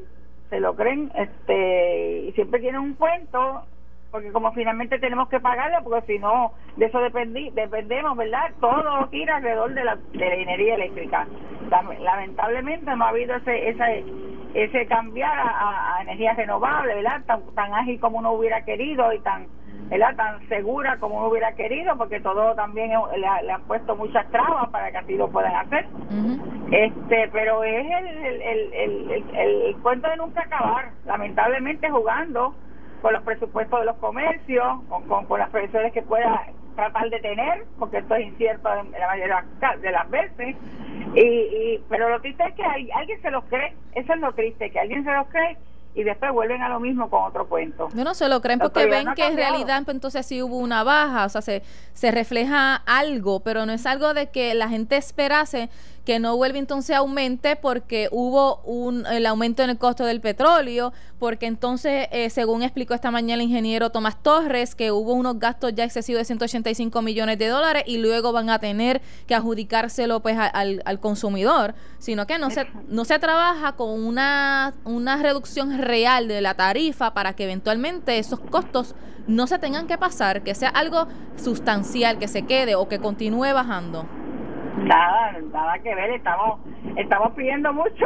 se 0.50 0.62
lo 0.62 0.76
creen, 0.76 1.12
este, 1.16 2.20
y 2.28 2.32
siempre 2.32 2.62
tienen 2.62 2.80
un 2.80 2.94
cuento, 2.94 3.64
porque 4.12 4.32
como 4.32 4.52
finalmente 4.52 5.00
tenemos 5.00 5.30
que 5.30 5.40
pagarle, 5.40 5.78
porque 5.84 6.14
si 6.14 6.20
no, 6.20 6.52
de 6.76 6.86
eso 6.86 7.00
dependemos, 7.00 8.18
¿verdad? 8.18 8.52
Todo 8.60 9.08
gira 9.10 9.38
alrededor 9.38 9.74
de 9.74 9.84
la, 9.84 9.96
de 9.96 10.20
la 10.20 10.36
energía 10.36 10.76
eléctrica. 10.76 11.28
Lamentablemente 12.02 12.94
no 12.96 13.06
ha 13.06 13.10
habido 13.10 13.36
ese, 13.36 13.70
ese, 13.70 14.04
ese 14.54 14.86
cambiar 14.88 15.32
a, 15.40 15.96
a 15.96 16.02
energías 16.02 16.36
renovables, 16.36 16.96
¿verdad? 16.98 17.22
Tan, 17.26 17.42
tan 17.56 17.74
ágil 17.74 18.00
como 18.00 18.18
uno 18.18 18.34
hubiera 18.34 18.66
querido 18.66 19.14
y 19.14 19.20
tan 19.20 19.48
¿verdad? 19.92 20.16
tan 20.16 20.48
segura 20.48 20.98
como 21.00 21.18
uno 21.18 21.28
hubiera 21.28 21.54
querido, 21.54 21.98
porque 21.98 22.22
todo 22.22 22.56
también 22.56 22.92
le, 23.18 23.52
han 23.52 23.62
puesto 23.64 23.96
muchas 23.96 24.26
trabas 24.32 24.70
para 24.70 24.90
que 24.90 24.98
así 24.98 25.16
lo 25.18 25.30
puedan 25.30 25.54
hacer. 25.54 25.86
este 26.72 27.30
Pero 27.32 27.64
es 27.64 27.86
el, 27.86 28.08
el, 28.08 28.74
el, 28.74 29.24
el, 29.36 29.76
cuento 29.82 30.10
de 30.10 30.16
nunca 30.16 30.44
acabar, 30.44 30.92
lamentablemente 31.06 31.90
jugando 31.90 32.56
con 33.02 33.14
los 33.14 33.24
presupuestos 33.24 33.80
de 33.80 33.86
los 33.86 33.98
comercios, 33.98 34.66
con, 34.88 35.26
con, 35.26 35.40
las 35.40 35.50
previsiones 35.50 35.92
que 35.94 36.02
pueda 36.02 36.46
tratar 36.76 37.10
de 37.10 37.20
tener, 37.20 37.66
porque 37.80 37.98
esto 37.98 38.16
es 38.16 38.28
incierto 38.28 38.70
en 38.74 38.92
la 38.92 39.08
mayoría 39.08 39.46
de 39.82 39.92
las 39.92 40.10
veces. 40.10 40.56
Y, 41.16 41.20
y 41.20 41.84
Pero 41.90 42.10
lo 42.10 42.22
triste 42.22 42.44
es 42.48 42.54
que 42.56 42.64
alguien 42.64 43.22
se 43.22 43.32
los 43.32 43.44
cree, 43.46 43.76
eso 43.96 44.14
es 44.14 44.20
lo 44.20 44.32
triste, 44.34 44.72
que 44.72 44.80
alguien 44.80 45.04
se 45.04 45.12
los 45.12 45.28
cree 45.28 45.58
y 45.94 46.04
después 46.04 46.32
vuelven 46.32 46.62
a 46.62 46.70
lo 46.70 46.80
mismo 46.80 47.10
con 47.10 47.24
otro 47.24 47.48
cuento. 47.48 47.90
No, 47.94 48.04
no 48.04 48.14
se 48.14 48.30
lo 48.30 48.42
creen 48.42 48.60
porque 48.60 48.86
ven 48.86 49.14
que 49.16 49.28
en 49.28 49.36
realidad 49.36 49.82
pues, 49.84 49.96
entonces 49.96 50.26
sí 50.26 50.42
hubo 50.42 50.58
una 50.58 50.84
baja, 50.84 51.26
o 51.26 51.30
sea, 51.30 51.42
se, 51.42 51.64
se 51.94 52.12
refleja 52.12 52.76
algo, 52.76 53.42
pero 53.42 53.66
no 53.66 53.74
es 53.74 53.86
algo 53.86 54.14
de 54.14 54.30
que 54.30 54.54
la 54.54 54.70
gente 54.70 54.96
esperase 54.96 55.70
que 56.06 56.20
no 56.20 56.36
vuelva 56.36 56.58
entonces 56.58 56.96
aumente 56.96 57.56
porque 57.56 58.10
hubo 58.12 58.62
un 58.64 59.06
el 59.06 59.26
aumento 59.26 59.64
en 59.64 59.70
el 59.70 59.78
costo 59.78 60.06
del 60.06 60.22
petróleo, 60.22 60.94
porque 61.20 61.46
entonces, 61.46 62.08
eh, 62.12 62.30
según 62.30 62.64
explicó 62.64 62.94
esta 62.94 63.12
mañana 63.12 63.42
el 63.42 63.50
ingeniero 63.50 63.92
Tomás 63.92 64.22
Torres, 64.22 64.76
que 64.76 64.92
hubo 64.92 65.14
unos 65.14 65.40
gastos 65.40 65.74
ya 65.76 65.84
excesivos 65.84 66.22
de 66.22 66.26
185 66.26 67.02
millones 67.02 67.38
de 67.38 67.48
dólares 67.48 67.84
y 67.86 67.98
luego 67.98 68.32
van 68.32 68.50
a 68.50 68.60
tener 68.60 69.02
que 69.28 69.36
adjudicárselo 69.36 70.22
pues 70.22 70.38
al, 70.38 70.82
al 70.86 71.00
consumidor, 71.00 71.76
sino 72.00 72.26
que 72.26 72.40
no 72.40 72.50
se, 72.50 72.68
no 72.88 73.06
se 73.06 73.20
trabaja 73.20 73.74
con 73.74 73.90
una, 73.90 74.74
una 74.86 75.18
reducción 75.18 75.78
real 75.78 76.28
de 76.28 76.42
la 76.42 76.56
tarifa 76.56 77.14
para 77.14 77.34
que 77.34 77.44
eventualmente 77.44 78.18
esos 78.18 78.40
costos 78.40 78.96
no 79.28 79.48
se 79.48 79.60
tengan 79.60 79.88
que 79.88 79.98
pasar, 79.98 80.44
que 80.44 80.56
sea 80.56 80.70
algo 80.70 81.08
sustancial, 81.36 82.18
que 82.18 82.28
se 82.28 82.44
quede 82.44 82.76
o 82.76 82.88
que 82.88 83.00
continúe 83.00 83.54
bajando. 83.54 84.06
Nada, 84.84 85.34
nada 85.54 85.80
que 85.80 85.94
ver, 85.94 86.10
estamos 86.12 86.60
estamos 86.98 87.32
pidiendo 87.34 87.72
mucho, 87.72 88.06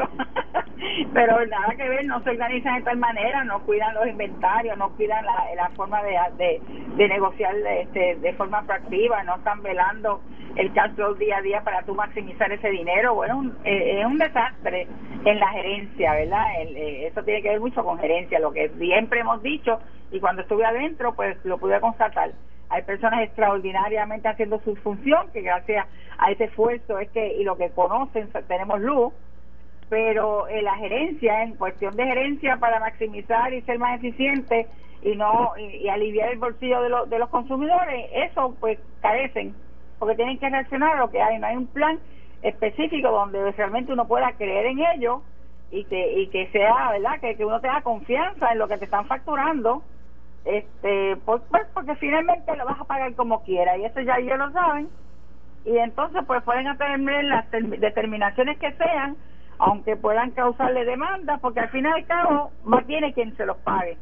pero 1.14 1.46
nada 1.46 1.74
que 1.76 1.88
ver, 1.88 2.06
no 2.06 2.22
se 2.22 2.32
organizan 2.32 2.76
de 2.76 2.82
tal 2.84 2.98
manera, 2.98 3.44
no 3.44 3.62
cuidan 3.62 3.96
los 3.96 4.08
inventarios, 4.08 4.78
no 4.78 4.90
cuidan 4.96 5.26
la, 5.26 5.46
la 5.56 5.70
forma 5.70 6.04
de, 6.04 6.18
de, 6.38 6.62
de 6.96 7.08
negociar 7.08 7.56
este, 7.56 8.16
de 8.18 8.34
forma 8.34 8.62
proactiva, 8.64 9.24
no 9.24 9.36
están 9.36 9.64
velando 9.64 10.22
el 10.58 10.72
cash 10.74 10.94
flow 10.96 11.16
día 11.16 11.38
a 11.38 11.42
día 11.42 11.62
para 11.62 11.82
tú 11.84 11.96
maximizar 11.96 12.52
ese 12.52 12.70
dinero. 12.70 13.16
Bueno, 13.16 13.52
eh, 13.64 14.02
es 14.02 14.06
un 14.06 14.18
desastre 14.18 14.88
en 15.26 15.40
la 15.40 15.48
gerencia, 15.50 16.14
¿verdad? 16.14 16.46
Eh, 16.60 17.08
eso 17.08 17.24
tiene 17.24 17.42
que 17.42 17.50
ver 17.50 17.60
mucho 17.60 17.84
con 17.84 18.00
gerencia, 18.00 18.40
lo 18.40 18.52
que 18.52 18.70
siempre 18.78 19.22
hemos 19.22 19.42
dicho 19.42 19.80
y 20.12 20.20
cuando 20.20 20.44
estuve 20.44 20.66
adentro, 20.66 21.14
pues 21.16 21.38
lo 21.46 21.58
pude 21.58 21.80
constatar 21.80 22.32
hay 22.70 22.82
personas 22.84 23.22
extraordinariamente 23.22 24.28
haciendo 24.28 24.60
su 24.62 24.76
función, 24.78 25.30
que 25.32 25.42
gracias 25.42 25.88
a 26.18 26.32
ese 26.32 26.46
esfuerzo 26.46 27.00
es 27.00 27.10
que, 27.12 27.36
y 27.36 27.44
lo 27.44 27.58
que 27.58 27.70
conocen, 27.70 28.30
tenemos 28.48 28.82
luz, 28.82 29.14
pero 29.90 30.48
en 30.48 30.64
la 30.64 30.76
gerencia, 30.76 31.44
en 31.44 31.56
cuestión 31.56 31.96
de 31.96 32.06
gerencia 32.06 32.58
para 32.58 32.80
maximizar 32.80 33.54
y 33.54 33.62
ser 33.62 33.78
más 33.78 33.98
eficiente 33.98 34.68
y 35.04 35.16
no 35.16 35.54
y, 35.58 35.88
aliviar 35.88 36.32
el 36.32 36.40
bolsillo 36.40 36.82
de, 36.82 37.10
de 37.10 37.20
los 37.20 37.30
consumidores, 37.30 38.10
eso 38.14 38.56
pues 38.60 38.80
carecen, 39.02 39.54
porque 40.00 40.16
tienen 40.16 40.40
que 40.40 40.50
reaccionar 40.50 40.96
a 40.96 41.00
lo 41.00 41.12
que 41.12 41.22
hay, 41.22 41.38
no 41.38 41.48
hay 41.48 41.56
un 41.56 41.68
plan 41.68 42.00
específico 42.42 43.10
donde 43.10 43.52
realmente 43.52 43.94
uno 43.94 44.08
pueda 44.08 44.32
creer 44.34 44.66
en 44.68 44.80
ello 44.80 45.22
y 45.72 45.84
que 45.86 46.22
y 46.22 46.28
que 46.28 46.48
sea, 46.48 46.92
¿verdad? 46.92 47.20
Que, 47.20 47.36
que 47.36 47.46
uno 47.46 47.60
tenga 47.60 47.82
confianza 47.82 48.52
en 48.52 48.60
lo 48.60 48.68
que 48.68 48.78
te 48.78 48.86
están 48.86 49.06
facturando 49.06 49.84
este 50.46 51.18
pues, 51.26 51.42
pues, 51.50 51.64
porque 51.74 51.96
finalmente 51.96 52.56
lo 52.56 52.66
vas 52.66 52.80
a 52.80 52.86
pagar 52.86 53.14
como 53.16 53.44
quiera 53.44 53.78
y 53.78 53.86
eso 53.86 54.00
ya 54.02 54.18
ellos 54.18 54.38
lo 54.38 54.52
saben. 54.52 54.90
Y 55.66 55.78
entonces 55.78 56.24
pues 56.28 56.44
pueden 56.44 56.78
tener 56.78 57.24
las 57.26 57.50
determinaciones 57.52 58.58
que 58.60 58.72
sean 58.74 59.18
aunque 59.58 59.96
puedan 59.96 60.32
causarle 60.32 60.86
demanda 60.86 61.38
porque 61.42 61.62
al 61.62 61.70
fin 61.70 61.86
y 61.86 61.88
al 61.88 62.06
cabo 62.06 62.52
no 62.66 62.84
tiene 62.84 63.14
quien 63.14 63.36
se 63.38 63.46
los 63.46 63.58
pague 63.58 63.98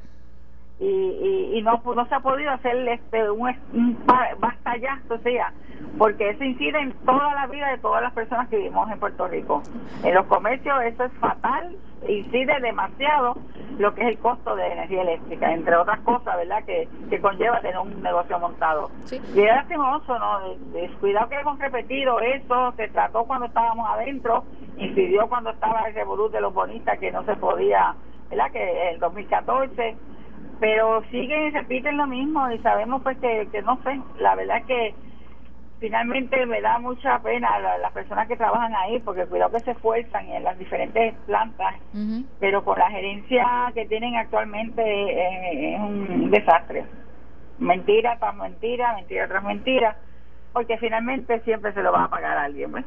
y, 0.83 0.85
y, 0.85 1.57
y 1.57 1.61
no, 1.61 1.81
no 1.95 2.05
se 2.07 2.15
ha 2.15 2.19
podido 2.19 2.51
hacer 2.51 2.75
este 2.89 3.31
un, 3.31 3.55
un 3.73 3.97
basta 4.05 4.75
ya, 4.77 5.01
o 5.09 5.17
sea, 5.19 5.53
porque 5.97 6.29
eso 6.29 6.43
incide 6.43 6.77
en 6.77 6.91
toda 7.05 7.33
la 7.33 7.47
vida 7.47 7.69
de 7.69 7.77
todas 7.77 8.01
las 8.01 8.11
personas 8.11 8.49
que 8.49 8.57
vivimos 8.57 8.91
en 8.91 8.99
Puerto 8.99 9.27
Rico. 9.27 9.63
En 10.03 10.13
los 10.13 10.25
comercios 10.25 10.75
eso 10.83 11.05
es 11.05 11.11
fatal, 11.13 11.77
incide 12.07 12.59
demasiado 12.59 13.37
lo 13.77 13.95
que 13.95 14.01
es 14.01 14.07
el 14.09 14.17
costo 14.19 14.55
de 14.55 14.67
energía 14.67 15.03
eléctrica, 15.03 15.53
entre 15.53 15.75
otras 15.77 15.99
cosas, 16.01 16.35
¿verdad?, 16.35 16.63
que, 16.65 16.87
que 17.09 17.21
conlleva 17.21 17.61
tener 17.61 17.79
un 17.79 18.03
negocio 18.03 18.37
montado. 18.37 18.91
Y 19.09 19.39
es 19.39 19.55
lastimoso, 19.55 20.19
¿no? 20.19 20.55
Descuidado 20.73 21.29
que 21.29 21.39
hemos 21.39 21.57
repetido 21.59 22.19
eso, 22.19 22.73
se 22.75 22.89
trató 22.89 23.23
cuando 23.23 23.45
estábamos 23.45 23.89
adentro, 23.89 24.43
incidió 24.77 25.27
cuando 25.27 25.51
estaba 25.51 25.87
el 25.87 25.95
revolú 25.95 26.29
de 26.29 26.41
los 26.41 26.53
bonistas 26.53 26.99
que 26.99 27.11
no 27.11 27.23
se 27.23 27.35
podía, 27.35 27.95
¿verdad?, 28.29 28.51
que 28.51 28.89
el 28.89 28.99
2014 28.99 29.95
pero 30.59 31.03
siguen 31.11 31.47
y 31.47 31.49
repiten 31.51 31.97
lo 31.97 32.07
mismo 32.07 32.49
y 32.51 32.59
sabemos 32.59 33.01
pues 33.01 33.17
que, 33.19 33.47
que 33.51 33.61
no 33.61 33.79
sé, 33.83 33.99
la 34.19 34.35
verdad 34.35 34.57
es 34.57 34.65
que 34.65 34.95
finalmente 35.79 36.45
me 36.45 36.61
da 36.61 36.79
mucha 36.79 37.19
pena 37.19 37.49
a 37.55 37.77
las 37.77 37.91
personas 37.91 38.27
que 38.29 38.37
trabajan 38.37 38.73
ahí 38.73 38.99
porque 38.99 39.25
cuidado 39.25 39.51
que 39.51 39.59
se 39.65 39.71
esfuerzan 39.71 40.29
en 40.29 40.43
las 40.45 40.57
diferentes 40.57 41.13
plantas, 41.25 41.75
pero 42.39 42.63
con 42.63 42.79
la 42.79 42.89
gerencia 42.89 43.45
que 43.73 43.85
tienen 43.87 44.15
actualmente 44.15 44.81
eh, 44.81 45.75
es 45.75 45.79
un 45.81 46.31
desastre. 46.31 46.85
Mentira 47.59 48.17
tras 48.17 48.33
mentira, 48.35 48.93
mentira 48.95 49.27
tras 49.27 49.43
mentira, 49.43 49.97
porque 50.53 50.77
finalmente 50.77 51.41
siempre 51.41 51.73
se 51.73 51.83
lo 51.83 51.91
va 51.91 52.05
a 52.05 52.09
pagar 52.09 52.37
a 52.37 52.43
alguien. 52.43 52.71
¿ves? 52.71 52.85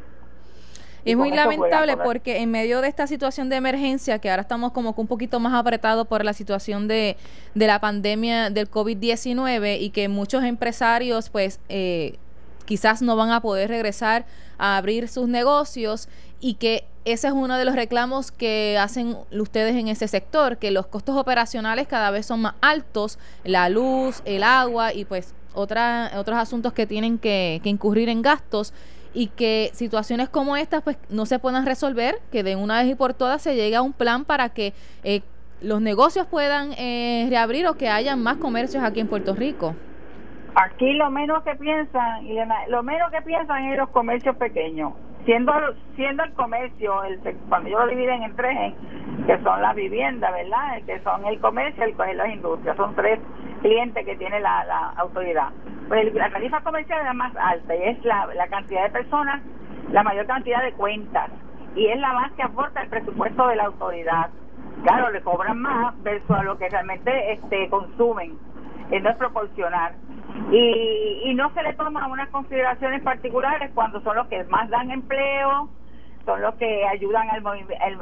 Es 1.12 1.16
muy 1.16 1.30
lamentable 1.30 1.96
porque 1.96 2.38
en 2.38 2.50
medio 2.50 2.80
de 2.80 2.88
esta 2.88 3.06
situación 3.06 3.48
de 3.48 3.56
emergencia, 3.56 4.18
que 4.18 4.28
ahora 4.28 4.42
estamos 4.42 4.72
como 4.72 4.94
que 4.94 5.00
un 5.00 5.06
poquito 5.06 5.38
más 5.40 5.54
apretados 5.54 6.06
por 6.06 6.24
la 6.24 6.32
situación 6.32 6.88
de, 6.88 7.16
de 7.54 7.66
la 7.66 7.80
pandemia 7.80 8.50
del 8.50 8.70
COVID-19 8.70 9.78
y 9.80 9.90
que 9.90 10.08
muchos 10.08 10.42
empresarios 10.42 11.30
pues 11.30 11.60
eh, 11.68 12.18
quizás 12.64 13.02
no 13.02 13.14
van 13.16 13.30
a 13.30 13.40
poder 13.40 13.70
regresar 13.70 14.26
a 14.58 14.76
abrir 14.76 15.08
sus 15.08 15.28
negocios 15.28 16.08
y 16.40 16.54
que 16.54 16.84
ese 17.04 17.28
es 17.28 17.32
uno 17.32 17.56
de 17.56 17.64
los 17.64 17.76
reclamos 17.76 18.32
que 18.32 18.76
hacen 18.78 19.16
ustedes 19.30 19.76
en 19.76 19.86
ese 19.86 20.08
sector, 20.08 20.58
que 20.58 20.72
los 20.72 20.88
costos 20.88 21.16
operacionales 21.16 21.86
cada 21.86 22.10
vez 22.10 22.26
son 22.26 22.42
más 22.42 22.54
altos, 22.60 23.18
la 23.44 23.68
luz, 23.68 24.22
el 24.24 24.42
agua 24.42 24.92
y 24.92 25.04
pues 25.04 25.34
otra, 25.54 26.10
otros 26.16 26.36
asuntos 26.36 26.72
que 26.72 26.84
tienen 26.84 27.18
que, 27.18 27.60
que 27.62 27.68
incurrir 27.68 28.08
en 28.08 28.22
gastos 28.22 28.74
y 29.16 29.28
que 29.28 29.70
situaciones 29.72 30.28
como 30.28 30.58
estas 30.58 30.82
pues 30.82 30.98
no 31.08 31.24
se 31.24 31.38
puedan 31.38 31.64
resolver, 31.64 32.16
que 32.30 32.42
de 32.42 32.54
una 32.54 32.82
vez 32.82 32.92
y 32.92 32.94
por 32.94 33.14
todas 33.14 33.40
se 33.40 33.56
llegue 33.56 33.74
a 33.74 33.80
un 33.80 33.94
plan 33.94 34.26
para 34.26 34.50
que 34.50 34.74
eh, 35.04 35.22
los 35.62 35.80
negocios 35.80 36.26
puedan 36.26 36.72
eh, 36.76 37.26
reabrir 37.30 37.66
o 37.66 37.78
que 37.78 37.88
haya 37.88 38.14
más 38.14 38.36
comercios 38.36 38.84
aquí 38.84 39.00
en 39.00 39.08
Puerto 39.08 39.34
Rico. 39.34 39.74
Aquí 40.54 40.92
lo 40.92 41.10
menos 41.10 41.42
que 41.44 41.54
piensan, 41.56 42.26
lo 42.68 42.82
menos 42.82 43.10
que 43.10 43.22
piensan 43.22 43.64
es 43.64 43.78
los 43.78 43.88
comercios 43.88 44.36
pequeños. 44.36 44.92
Siendo 45.26 45.52
siendo 45.96 46.24
el 46.24 46.32
comercio, 46.32 47.04
el, 47.04 47.20
cuando 47.48 47.68
yo 47.68 47.80
lo 47.80 47.88
dividen 47.88 48.22
en 48.22 48.36
tres, 48.36 48.74
que 49.26 49.38
son 49.42 49.60
las 49.60 49.74
viviendas, 49.74 50.32
¿verdad? 50.32 50.80
Que 50.86 51.00
son 51.00 51.26
el 51.26 51.38
comercio, 51.40 51.84
el, 51.84 51.90
y 51.90 52.14
las 52.14 52.32
industrias. 52.32 52.76
Son 52.76 52.94
tres 52.94 53.20
clientes 53.60 54.04
que 54.06 54.16
tiene 54.16 54.40
la, 54.40 54.94
autoridad 54.96 55.50
pues 55.88 56.12
la 56.14 56.30
tarifa 56.30 56.60
comercial 56.62 56.98
es 56.98 57.04
la 57.04 57.12
más 57.12 57.36
alta 57.36 57.76
y 57.76 57.82
es 57.82 58.04
la, 58.04 58.26
la 58.34 58.48
cantidad 58.48 58.84
de 58.84 58.90
personas, 58.90 59.40
la 59.92 60.02
mayor 60.02 60.26
cantidad 60.26 60.62
de 60.62 60.72
cuentas 60.72 61.30
y 61.76 61.86
es 61.86 62.00
la 62.00 62.12
más 62.12 62.32
que 62.32 62.42
aporta 62.42 62.82
el 62.82 62.88
presupuesto 62.88 63.46
de 63.48 63.56
la 63.56 63.64
autoridad. 63.66 64.30
Claro, 64.82 65.10
le 65.10 65.20
cobran 65.20 65.60
más 65.60 66.02
versus 66.02 66.30
a 66.30 66.42
lo 66.42 66.58
que 66.58 66.68
realmente 66.68 67.32
este 67.32 67.68
consumen. 67.68 68.38
Es 68.90 69.02
no 69.02 69.10
es 69.10 69.16
proporcional. 69.16 69.94
Y, 70.52 71.22
y 71.24 71.34
no 71.34 71.52
se 71.54 71.62
le 71.62 71.72
toman 71.74 72.10
unas 72.10 72.28
consideraciones 72.30 73.02
particulares 73.02 73.70
cuando 73.74 74.00
son 74.02 74.16
los 74.16 74.26
que 74.28 74.44
más 74.44 74.68
dan 74.70 74.90
empleo, 74.90 75.68
son 76.24 76.42
los 76.42 76.54
que 76.56 76.84
ayudan 76.86 77.30
al 77.30 77.42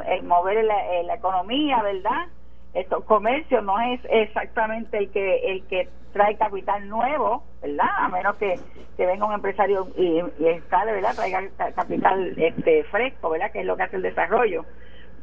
el, 0.09 0.23
mover 0.25 0.65
la, 0.65 1.15
economía, 1.15 1.83
¿verdad? 1.83 2.27
Esto, 2.73 3.05
comercio 3.05 3.63
no 3.63 3.79
es 3.81 4.01
exactamente 4.11 4.99
el 4.99 5.11
que 5.11 5.37
el 5.53 5.65
que 5.67 5.89
trae 6.13 6.37
capital 6.37 6.89
nuevo, 6.89 7.45
¿verdad? 7.63 7.89
A 7.99 8.09
menos 8.09 8.37
que, 8.37 8.59
venga 8.99 9.27
un 9.27 9.35
empresario 9.35 9.89
y, 9.97 10.23
y 10.39 10.47
está, 10.47 10.85
¿verdad? 10.85 11.15
Traiga 11.15 11.43
capital 11.75 12.35
este 12.37 12.85
fresco, 12.85 13.31
¿verdad? 13.31 13.53
Que 13.53 13.61
es 13.61 13.67
lo 13.67 13.77
que 13.77 13.83
hace 13.85 13.97
el 13.97 14.03
desarrollo. 14.03 14.65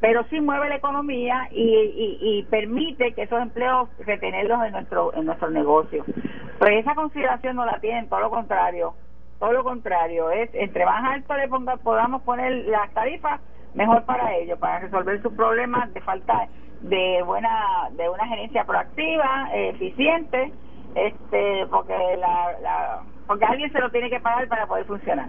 Pero 0.01 0.25
sí 0.29 0.41
mueve 0.41 0.67
la 0.67 0.75
economía 0.75 1.47
y, 1.51 2.17
y, 2.19 2.43
permite 2.49 3.13
que 3.13 3.23
esos 3.23 3.41
empleos 3.41 3.87
retenerlos 3.99 4.63
en 4.65 4.71
nuestro 4.71 5.13
en 5.13 5.25
nuestro 5.25 5.49
negocio. 5.51 6.03
Pues 6.57 6.71
esa 6.77 6.95
consideración 6.95 7.55
no 7.55 7.65
la 7.65 7.79
tienen, 7.79 8.09
todo 8.09 8.19
lo 8.19 8.29
contrario. 8.29 8.93
Todo 9.39 9.53
lo 9.53 9.63
contrario, 9.63 10.29
es 10.29 10.51
entre 10.53 10.85
más 10.85 11.03
alto 11.03 11.35
le 11.35 11.47
ponga, 11.47 11.75
podamos 11.77 12.21
poner 12.21 12.67
las 12.67 12.91
tarifas, 12.93 13.41
mejor 13.73 14.03
para 14.05 14.35
ellos, 14.35 14.59
para 14.59 14.79
resolver 14.79 15.19
sus 15.23 15.33
problemas 15.33 15.91
de 15.95 16.01
falta 16.01 16.47
de 16.81 17.23
buena 17.23 17.89
de 17.91 18.07
una 18.07 18.27
gerencia 18.27 18.63
proactiva, 18.65 19.49
eficiente 19.53 20.51
este 20.95 21.65
porque 21.67 21.93
la, 22.17 23.01
porque 23.27 23.45
alguien 23.45 23.71
se 23.71 23.79
lo 23.79 23.89
tiene 23.91 24.09
que 24.09 24.19
pagar 24.19 24.47
para 24.47 24.67
poder 24.67 24.85
funcionar 24.85 25.27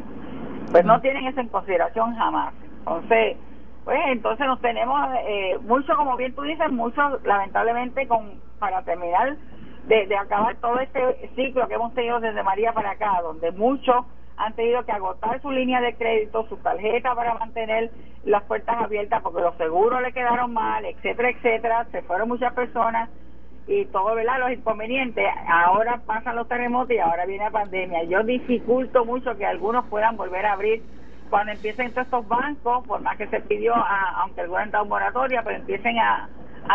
pues 0.71 0.85
no 0.85 1.01
tienen 1.01 1.27
eso 1.27 1.41
en 1.41 1.49
consideración 1.49 2.15
jamás 2.17 2.55
entonces 2.79 3.37
pues 3.85 4.01
entonces 4.09 4.47
nos 4.47 4.61
tenemos 4.61 4.99
eh, 5.27 5.59
mucho 5.63 5.97
como 5.97 6.17
bien 6.17 6.35
tú 6.35 6.43
dices 6.43 6.71
mucho 6.71 7.21
lamentablemente 7.25 8.07
con 8.07 8.41
para 8.59 8.83
terminar 8.83 9.37
de, 9.87 10.07
de 10.07 10.17
acabar 10.17 10.57
todo 10.57 10.79
este 10.79 11.31
ciclo 11.35 11.67
que 11.67 11.75
hemos 11.75 11.93
tenido 11.95 12.21
desde 12.21 12.43
María 12.43 12.73
para 12.73 12.93
acá 12.93 13.21
donde 13.23 13.51
muchos 13.53 14.05
han 14.37 14.55
tenido 14.55 14.85
que 14.85 14.93
agotar 14.93 15.41
su 15.41 15.51
línea 15.51 15.81
de 15.81 15.95
crédito, 15.95 16.47
su 16.49 16.57
tarjeta 16.59 17.15
para 17.15 17.35
mantener 17.35 17.91
las 18.25 18.43
puertas 18.45 18.77
abiertas 18.81 19.23
porque 19.23 19.41
los 19.41 19.57
seguros 19.57 20.03
le 20.03 20.13
quedaron 20.13 20.53
mal, 20.53 20.85
etcétera, 20.85 21.31
etcétera. 21.31 21.87
Se 21.93 22.03
fueron 22.03 22.29
muchas 22.29 22.53
personas 22.53 23.09
y 23.67 23.85
todo, 23.87 24.15
¿verdad? 24.15 24.41
Los 24.41 24.53
inconvenientes. 24.53 25.25
Ahora 25.49 26.01
pasan 26.07 26.37
los 26.37 26.49
terremotos 26.49 26.91
y 26.93 26.99
ahora 26.99 27.27
viene 27.27 27.45
la 27.45 27.51
pandemia. 27.51 28.05
Yo 28.05 28.23
dificulto 28.23 29.05
mucho 29.05 29.37
que 29.37 29.47
algunos 29.47 29.87
puedan 29.87 30.17
volver 30.17 30.47
a 30.47 30.55
abrir 30.55 30.83
cuando 31.33 31.53
empiecen 31.53 31.91
todos 31.93 32.05
estos 32.05 32.29
bancos, 32.29 32.87
por 32.87 33.01
más 33.01 33.17
que 33.17 33.27
se 33.29 33.41
pidió, 33.41 33.75
a, 33.75 34.21
aunque 34.21 34.43
algunos 34.43 34.65
han 34.65 34.71
dado 34.71 34.85
moratoria, 34.85 35.43
pero 35.43 35.57
empiecen 35.57 35.99
a, 35.99 36.29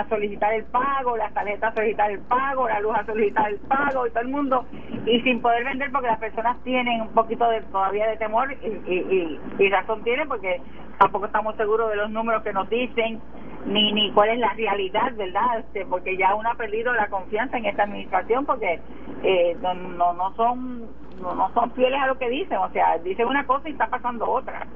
solicitar 0.09 0.51
el 0.51 0.63
pago, 0.65 1.15
las 1.15 1.31
tarjetas 1.31 1.71
a 1.71 1.75
solicitar 1.75 2.09
el 2.09 2.19
pago, 2.21 2.67
la 2.67 2.79
luz 2.79 2.95
a 2.97 3.05
solicitar 3.05 3.51
el 3.51 3.59
pago 3.59 4.07
y 4.07 4.09
todo 4.09 4.21
el 4.21 4.29
mundo, 4.29 4.65
y 5.05 5.21
sin 5.21 5.41
poder 5.41 5.63
vender 5.63 5.91
porque 5.91 6.07
las 6.07 6.17
personas 6.17 6.57
tienen 6.63 7.01
un 7.01 7.09
poquito 7.09 7.47
de 7.49 7.61
todavía 7.61 8.07
de 8.07 8.17
temor 8.17 8.51
y, 8.51 9.39
y 9.59 9.69
razón 9.69 10.03
tienen 10.03 10.27
porque 10.27 10.59
tampoco 10.97 11.27
estamos 11.27 11.55
seguros 11.55 11.91
de 11.91 11.95
los 11.95 12.09
números 12.09 12.41
que 12.41 12.51
nos 12.51 12.67
dicen 12.67 13.21
ni 13.65 13.91
ni 13.91 14.11
cuál 14.11 14.29
es 14.29 14.39
la 14.39 14.53
realidad, 14.53 15.13
¿verdad? 15.15 15.59
Este, 15.59 15.85
porque 15.85 16.17
ya 16.17 16.33
uno 16.35 16.49
ha 16.49 16.55
perdido 16.55 16.93
la 16.93 17.07
confianza 17.07 17.57
en 17.57 17.65
esta 17.65 17.83
administración 17.83 18.45
porque 18.45 18.79
eh, 19.23 19.55
no, 19.61 19.73
no, 19.73 20.13
no 20.13 20.33
son 20.35 20.87
no, 21.21 21.51
son 21.53 21.71
fieles 21.71 21.99
a 22.01 22.07
lo 22.07 22.17
que 22.17 22.29
dicen, 22.29 22.57
o 22.57 22.69
sea, 22.69 22.97
dicen 22.99 23.27
una 23.27 23.45
cosa 23.45 23.67
y 23.69 23.71
está 23.71 23.87
pasando 23.87 24.29
otra. 24.29 24.67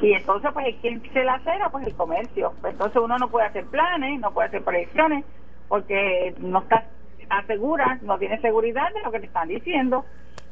Y 0.00 0.12
entonces, 0.12 0.50
pues, 0.52 0.74
¿quién 0.80 1.02
se 1.12 1.24
la 1.24 1.34
acera? 1.34 1.68
Pues 1.70 1.86
el 1.86 1.94
comercio. 1.94 2.52
Pues, 2.60 2.72
entonces 2.72 3.00
uno 3.02 3.16
no 3.18 3.28
puede 3.28 3.46
hacer 3.46 3.66
planes, 3.66 4.20
no 4.20 4.32
puede 4.32 4.48
hacer 4.48 4.62
predicciones, 4.62 5.24
porque 5.68 6.34
no 6.38 6.60
está 6.60 6.84
asegura, 7.30 7.98
no 8.02 8.18
tiene 8.18 8.40
seguridad 8.40 8.92
de 8.94 9.02
lo 9.02 9.12
que 9.12 9.20
te 9.20 9.26
están 9.26 9.48
diciendo. 9.48 10.04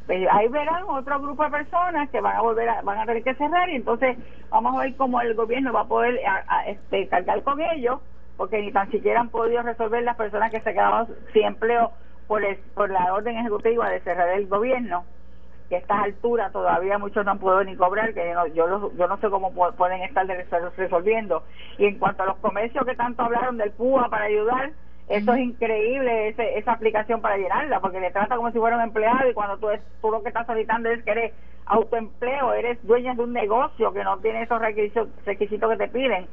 Pues 0.07 0.27
ahí 0.31 0.47
verán 0.49 0.85
otro 0.87 1.21
grupo 1.21 1.43
de 1.45 1.51
personas 1.51 2.09
que 2.11 2.21
van 2.21 2.37
a 2.37 2.43
volver 2.43 2.69
a, 2.69 2.83
van 2.83 2.99
a 2.99 3.07
tener 3.07 3.25
que 3.25 3.35
cerrar 3.35 3.69
y 3.71 3.77
entonces 3.77 4.17
vamos 4.51 4.77
a 4.77 4.83
ver 4.83 4.95
cómo 4.97 5.21
el 5.21 5.35
gobierno 5.35 5.73
va 5.73 5.81
a 5.81 5.89
poder 5.89 6.21
este, 6.67 7.09
cargar 7.09 7.43
con 7.43 7.61
ellos 7.61 8.01
porque 8.37 8.61
ni 8.61 8.71
tan 8.71 8.89
siquiera 8.91 9.21
han 9.21 9.31
podido 9.31 9.63
resolver 9.63 10.05
las 10.05 10.17
personas 10.17 10.53
que 10.53 10.61
se 10.61 10.73
quedaron 10.73 11.09
sin 11.33 11.45
empleo 11.45 11.91
por, 12.27 12.43
por 12.75 12.91
la 12.91 13.13
orden 13.13 13.39
ejecutiva 13.39 13.89
de 13.91 14.01
cerrar 14.01 14.29
el 14.31 14.47
gobierno 14.47 15.05
que 15.69 15.77
a 15.77 15.79
estas 15.79 16.05
alturas 16.05 16.53
todavía 16.53 16.99
muchos 16.99 17.25
no 17.25 17.33
han 17.33 17.39
podido 17.39 17.65
ni 17.65 17.77
cobrar, 17.77 18.15
que 18.15 18.35
yo, 18.55 18.69
no, 18.69 18.93
yo, 18.95 19.09
no 19.09 19.17
sé 19.19 19.29
cómo 19.29 19.53
pueden 19.53 20.03
estar 20.03 20.27
resolviendo. 20.77 21.43
Y 21.79 21.87
en 21.87 21.99
cuanto 21.99 22.23
a 22.23 22.27
los 22.27 22.37
comercios 22.37 22.85
que 22.85 22.95
tanto 22.95 23.23
hablaron 23.23 23.57
del 23.57 23.73
PUA 23.73 24.09
para 24.09 24.27
ayudar, 24.27 24.71
eso 25.09 25.35
es 25.35 25.41
increíble, 25.41 26.29
ese, 26.29 26.59
esa 26.59 26.73
aplicación 26.73 27.21
para 27.21 27.37
llenarla, 27.37 27.81
porque 27.81 28.01
le 28.01 28.11
trata 28.11 28.37
como 28.37 28.51
si 28.51 28.59
fuera 28.59 28.77
un 28.77 28.83
empleado 28.83 29.29
y 29.29 29.35
cuando 29.35 29.57
tú, 29.59 29.69
tú 30.01 30.11
lo 30.11 30.23
que 30.23 30.29
estás 30.29 30.47
solicitando 30.47 30.89
es 30.89 31.03
que 31.05 31.11
eres 31.13 31.33
autoempleo, 31.67 32.53
eres 32.55 32.85
dueña 32.85 33.15
de 33.15 33.23
un 33.23 33.33
negocio 33.33 33.93
que 33.93 34.05
no 34.05 34.19
tiene 34.19 34.43
esos 34.43 34.61
requisitos, 34.61 35.09
requisitos 35.25 35.71
que 35.71 35.77
te 35.77 35.89
piden. 35.89 36.27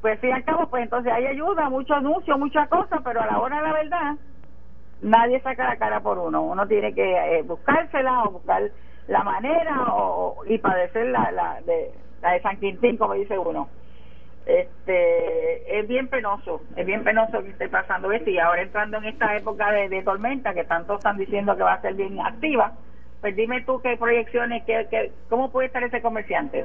Pues 0.00 0.18
fin 0.20 0.30
y 0.30 0.32
al 0.32 0.44
cabo, 0.44 0.66
pues 0.68 0.82
entonces 0.82 1.12
hay 1.12 1.26
ayuda, 1.26 1.70
mucho 1.70 1.94
anuncio, 1.94 2.36
muchas 2.36 2.68
cosas, 2.68 3.00
pero 3.04 3.22
a 3.22 3.26
la 3.26 3.38
hora 3.38 3.56
de 3.58 3.62
la 3.62 3.72
verdad, 3.72 4.16
nadie 5.02 5.40
saca 5.40 5.64
la 5.64 5.76
cara 5.76 6.00
por 6.00 6.18
uno. 6.18 6.42
Uno 6.42 6.66
tiene 6.66 6.94
que 6.94 7.38
eh, 7.38 7.42
buscársela 7.42 8.24
o 8.24 8.30
buscar 8.30 8.70
la 9.08 9.22
manera 9.24 9.84
o, 9.94 10.44
y 10.46 10.58
padecer 10.58 11.06
la, 11.08 11.30
la, 11.32 11.60
de, 11.62 11.90
la 12.22 12.32
de 12.32 12.42
San 12.42 12.58
Quintín, 12.58 12.96
como 12.96 13.14
dice 13.14 13.38
uno. 13.38 13.68
Este 14.46 15.78
es 15.78 15.86
bien 15.86 16.08
penoso, 16.08 16.62
es 16.74 16.84
bien 16.84 17.04
penoso 17.04 17.42
que 17.42 17.50
esté 17.50 17.68
pasando 17.68 18.10
esto 18.10 18.28
y 18.28 18.38
ahora 18.38 18.62
entrando 18.62 18.96
en 18.96 19.04
esta 19.04 19.36
época 19.36 19.70
de, 19.70 20.02
tormenta 20.02 20.52
que 20.52 20.64
tanto 20.64 20.94
están 20.94 21.16
diciendo 21.16 21.56
que 21.56 21.62
va 21.62 21.74
a 21.74 21.80
ser 21.80 21.94
bien 21.94 22.18
activa, 22.18 22.72
pues 23.20 23.36
dime 23.36 23.62
tú 23.62 23.80
qué 23.80 23.96
proyecciones, 23.96 24.64
qué, 24.64 25.12
cómo 25.28 25.52
puede 25.52 25.68
estar 25.68 25.82
ese 25.84 26.02
comerciante. 26.02 26.64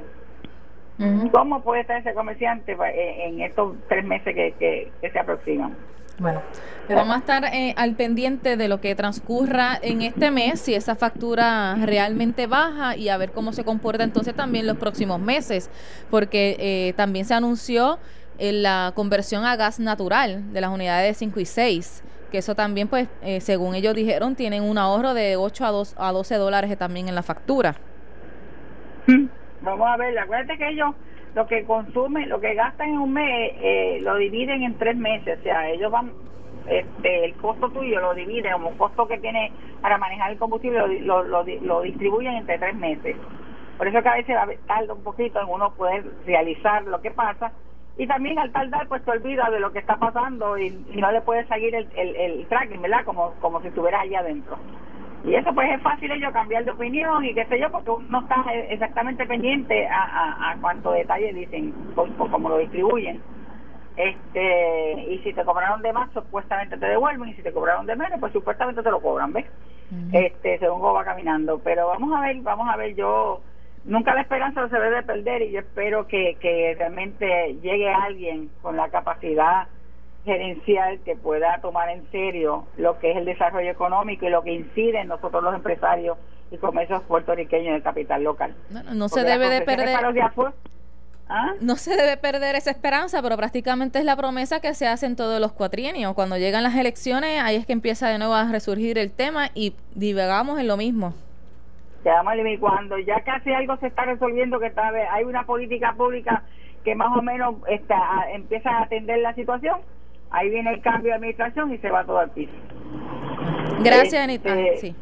¿Cómo 1.32 1.62
puede 1.62 1.82
estar 1.82 2.00
ese 2.00 2.16
comerciante 2.16 2.76
pues, 2.76 2.92
en, 2.96 3.40
estos 3.42 3.76
tres 3.88 4.04
meses 4.04 4.34
que 4.34 4.92
se 5.00 5.20
aproximan? 5.20 5.78
Bueno, 6.20 6.42
vamos 6.90 7.16
a 7.16 7.20
estar 7.20 7.46
eh, 7.46 7.76
al 7.78 7.96
pendiente 7.96 8.58
de 8.58 8.68
lo 8.68 8.82
que 8.82 8.96
transcurra 8.96 9.78
en 9.80 10.02
este 10.02 10.32
mes, 10.32 10.60
si 10.60 10.74
esa 10.74 10.96
factura 10.96 11.76
realmente 11.76 12.48
baja 12.48 12.96
y 12.96 13.10
a 13.10 13.18
ver 13.18 13.32
cómo 13.32 13.54
se 13.54 13.64
comporta 13.64 14.04
entonces 14.04 14.34
también 14.34 14.66
los 14.66 14.78
próximos 14.78 15.20
meses, 15.20 15.70
porque 16.10 16.56
eh, 16.60 16.94
también 16.94 17.26
se 17.26 17.36
anunció 17.36 18.00
eh, 18.40 18.52
la 18.52 18.94
conversión 18.96 19.46
a 19.46 19.56
gas 19.58 19.80
natural 19.80 20.52
de 20.54 20.62
las 20.62 20.72
unidades 20.72 21.18
5 21.18 21.40
y 21.40 21.46
6 21.46 22.04
que 22.32 22.40
eso 22.40 22.56
también, 22.56 22.90
pues, 22.90 23.08
según 23.40 23.74
ellos 23.74 23.96
dijeron, 23.96 24.36
tienen 24.36 24.62
un 24.62 24.78
ahorro 24.78 25.14
de 25.14 25.38
8 25.38 25.66
a, 25.66 25.72
2, 25.72 25.96
a 25.98 26.12
12 26.12 26.36
dólares 26.36 26.78
también 26.78 27.08
en 27.08 27.16
la 27.16 27.24
factura. 27.24 27.76
Hmm. 29.08 29.28
Vamos 29.62 29.88
a 29.88 29.96
ver, 29.96 30.20
acuérdate 30.20 30.58
que 30.58 30.68
ellos 30.68 30.94
lo 31.38 31.46
que 31.46 31.66
consumen, 31.66 32.30
lo 32.30 32.42
que 32.42 32.56
gastan 32.56 32.90
en 32.90 32.98
un 32.98 33.14
mes, 33.14 33.52
eh, 33.62 34.00
lo 34.02 34.16
dividen 34.16 34.64
en 34.64 34.76
tres 34.80 34.98
meses. 34.98 35.38
O 35.40 35.44
sea, 35.44 35.70
ellos 35.70 35.92
van, 35.92 36.12
este, 36.68 37.26
el 37.26 37.36
costo 37.36 37.70
tuyo 37.70 38.02
lo 38.02 38.16
dividen 38.16 38.54
como 38.54 38.72
costo 38.72 39.08
que 39.08 39.20
tiene 39.20 39.52
para 39.80 40.00
manejar 40.00 40.32
el 40.32 40.40
combustible, 40.40 41.00
lo, 41.02 41.22
lo, 41.22 41.44
lo, 41.44 41.82
distribuyen 41.84 42.34
entre 42.38 42.58
tres 42.58 42.76
meses. 42.76 43.16
Por 43.78 43.88
eso 43.88 44.02
que 44.02 44.10
a 44.10 44.16
veces 44.16 44.36
tarda 44.66 44.92
un 44.92 45.04
poquito 45.04 45.40
en 45.40 45.48
uno 45.48 45.72
poder 45.76 46.04
realizar 46.26 46.84
lo 46.86 47.00
que 47.02 47.12
pasa. 47.12 47.52
Y 48.00 48.08
también 48.08 48.40
al 48.40 48.52
tardar, 48.52 48.88
pues 48.88 49.06
te 49.06 49.12
olvidas 49.12 49.52
de 49.52 49.60
lo 49.60 49.72
que 49.72 49.80
está 49.80 49.98
pasando 49.98 50.58
y, 50.58 50.72
no 50.96 51.12
le 51.12 51.22
puedes 51.22 51.48
seguir 51.48 51.76
el, 51.76 51.88
el, 51.96 52.16
el 52.16 52.48
tracking, 52.48 52.82
¿verdad? 52.82 53.06
Como, 53.06 53.34
como 53.42 53.62
si 53.62 53.68
estuviera 53.68 54.02
allá 54.02 54.22
adentro. 54.22 54.58
Y 55.24 55.36
eso 55.36 55.54
pues 55.54 55.70
es 55.72 55.82
fácil 55.82 56.12
ellos 56.12 56.32
cambiar 56.32 56.64
de 56.64 56.72
opinión 56.72 57.26
y 57.26 57.34
qué 57.34 57.46
sé 57.46 57.60
yo, 57.60 57.70
porque 57.72 57.92
no 58.10 58.20
está 58.22 58.46
exactamente 58.70 59.26
pendiente 59.26 59.88
a, 59.88 60.04
a, 60.04 60.52
a 60.52 60.58
cuánto 60.62 60.92
detalle 60.92 61.34
dicen, 61.34 61.74
o, 61.96 62.08
cómo 62.30 62.50
lo 62.50 62.58
distribuyen. 62.60 63.22
este 63.98 65.06
Y 65.10 65.20
si 65.20 65.34
te 65.34 65.44
cobraron 65.44 65.82
de 65.82 65.92
más, 65.92 66.12
supuestamente 66.14 66.78
te 66.78 66.86
devuelven, 66.86 67.30
y 67.30 67.34
si 67.34 67.42
te 67.42 67.52
cobraron 67.52 67.86
de 67.86 67.96
menos, 67.96 68.20
pues 68.20 68.32
supuestamente 68.32 68.84
te 68.84 68.92
lo 68.92 69.02
cobran, 69.02 69.34
¿ves? 69.34 69.46
este 70.12 70.60
Según 70.60 70.82
cómo 70.82 70.94
va 70.94 71.06
caminando. 71.06 71.60
Pero 71.64 71.88
vamos 71.88 72.16
a 72.16 72.22
ver, 72.22 72.38
vamos 72.42 72.68
a 72.70 72.78
ver, 72.78 72.96
yo 72.96 73.42
nunca 73.86 74.14
la 74.14 74.22
esperanza 74.22 74.68
se 74.70 74.80
debe 74.80 75.04
perder 75.04 75.42
y 75.42 75.52
yo 75.52 75.60
espero 75.60 76.08
que, 76.08 76.38
que 76.40 76.76
realmente 76.78 77.56
llegue 77.62 77.90
alguien 77.90 78.50
con 78.62 78.78
la 78.78 78.90
capacidad 78.90 79.68
gerencial 80.26 81.00
que 81.06 81.16
pueda 81.16 81.60
tomar 81.62 81.90
en 81.90 82.10
serio 82.12 82.66
lo 82.78 83.00
que 83.00 83.12
es 83.12 83.18
el 83.18 83.26
desarrollo 83.26 83.72
económico 83.72 84.26
y 84.26 84.30
lo 84.30 84.44
que 84.44 84.54
incide 84.54 85.02
en 85.02 85.08
nosotros 85.08 85.44
los 85.44 85.56
empresarios 85.56 86.18
y 86.52 86.58
comercios 86.58 87.02
puertorriqueños 87.04 87.74
del 87.74 87.84
capital 87.84 88.24
local. 88.24 88.54
No, 88.94 89.10
se 89.10 89.24
debe 89.24 89.50
de 89.50 89.62
perder. 89.62 89.98
¿Ah? 91.30 91.54
No 91.60 91.76
se 91.76 91.96
debe 91.96 92.16
perder 92.16 92.56
esa 92.56 92.72
esperanza, 92.72 93.22
pero 93.22 93.36
prácticamente 93.36 94.00
es 94.00 94.06
la 94.06 94.16
promesa 94.16 94.62
que 94.62 94.74
se 94.74 94.88
hace 94.88 95.06
en 95.06 95.18
todos 95.18 95.42
los 95.42 95.52
cuatrienios. 95.52 96.14
Cuando 96.14 96.38
llegan 96.38 96.64
las 96.64 96.76
elecciones, 96.76 97.42
ahí 97.42 97.58
es 97.58 97.66
que 97.66 97.74
empieza 97.74 98.08
de 98.08 98.18
nuevo 98.18 98.34
a 98.34 98.50
resurgir 98.50 98.98
el 98.98 99.12
tema 99.12 99.50
y 99.54 99.76
divagamos 99.94 100.58
en 100.60 100.68
lo 100.68 100.78
mismo. 100.78 101.14
Cuando 102.60 102.98
ya 103.00 103.20
casi 103.22 103.52
algo 103.52 103.76
se 103.78 103.88
está 103.88 104.06
resolviendo, 104.06 104.60
que 104.60 104.70
tal 104.70 104.94
vez 104.94 105.08
hay 105.12 105.26
una 105.26 105.46
política 105.46 105.94
pública 105.98 106.44
que 106.86 106.96
más 106.96 107.16
o 107.18 107.22
menos 107.22 107.56
está, 107.68 108.26
empieza 108.32 108.70
a 108.70 108.84
atender 108.84 109.20
la 109.20 109.34
situación, 109.34 109.82
ahí 110.32 110.50
viene 110.50 110.72
el 110.74 110.82
cambio 110.82 111.12
de 111.12 111.16
administración 111.16 111.74
y 111.74 111.78
se 111.78 111.90
va 111.90 112.06
todo 112.06 112.20
al 112.20 112.32
piso. 112.32 112.52
Gracias, 113.84 114.22
Anita. 114.22 114.60
Este, 114.60 114.88
sí. 114.88 114.96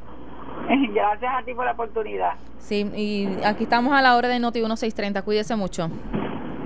Gracias 0.93 1.31
a 1.33 1.43
ti 1.43 1.53
por 1.53 1.65
la 1.65 1.71
oportunidad. 1.71 2.33
Sí, 2.59 2.89
y 2.95 3.43
aquí 3.43 3.63
estamos 3.63 3.93
a 3.93 4.01
la 4.01 4.15
hora 4.15 4.27
de 4.27 4.39
Noti 4.39 4.59
1630. 4.59 5.21
Cuídese 5.21 5.55
mucho. 5.55 5.89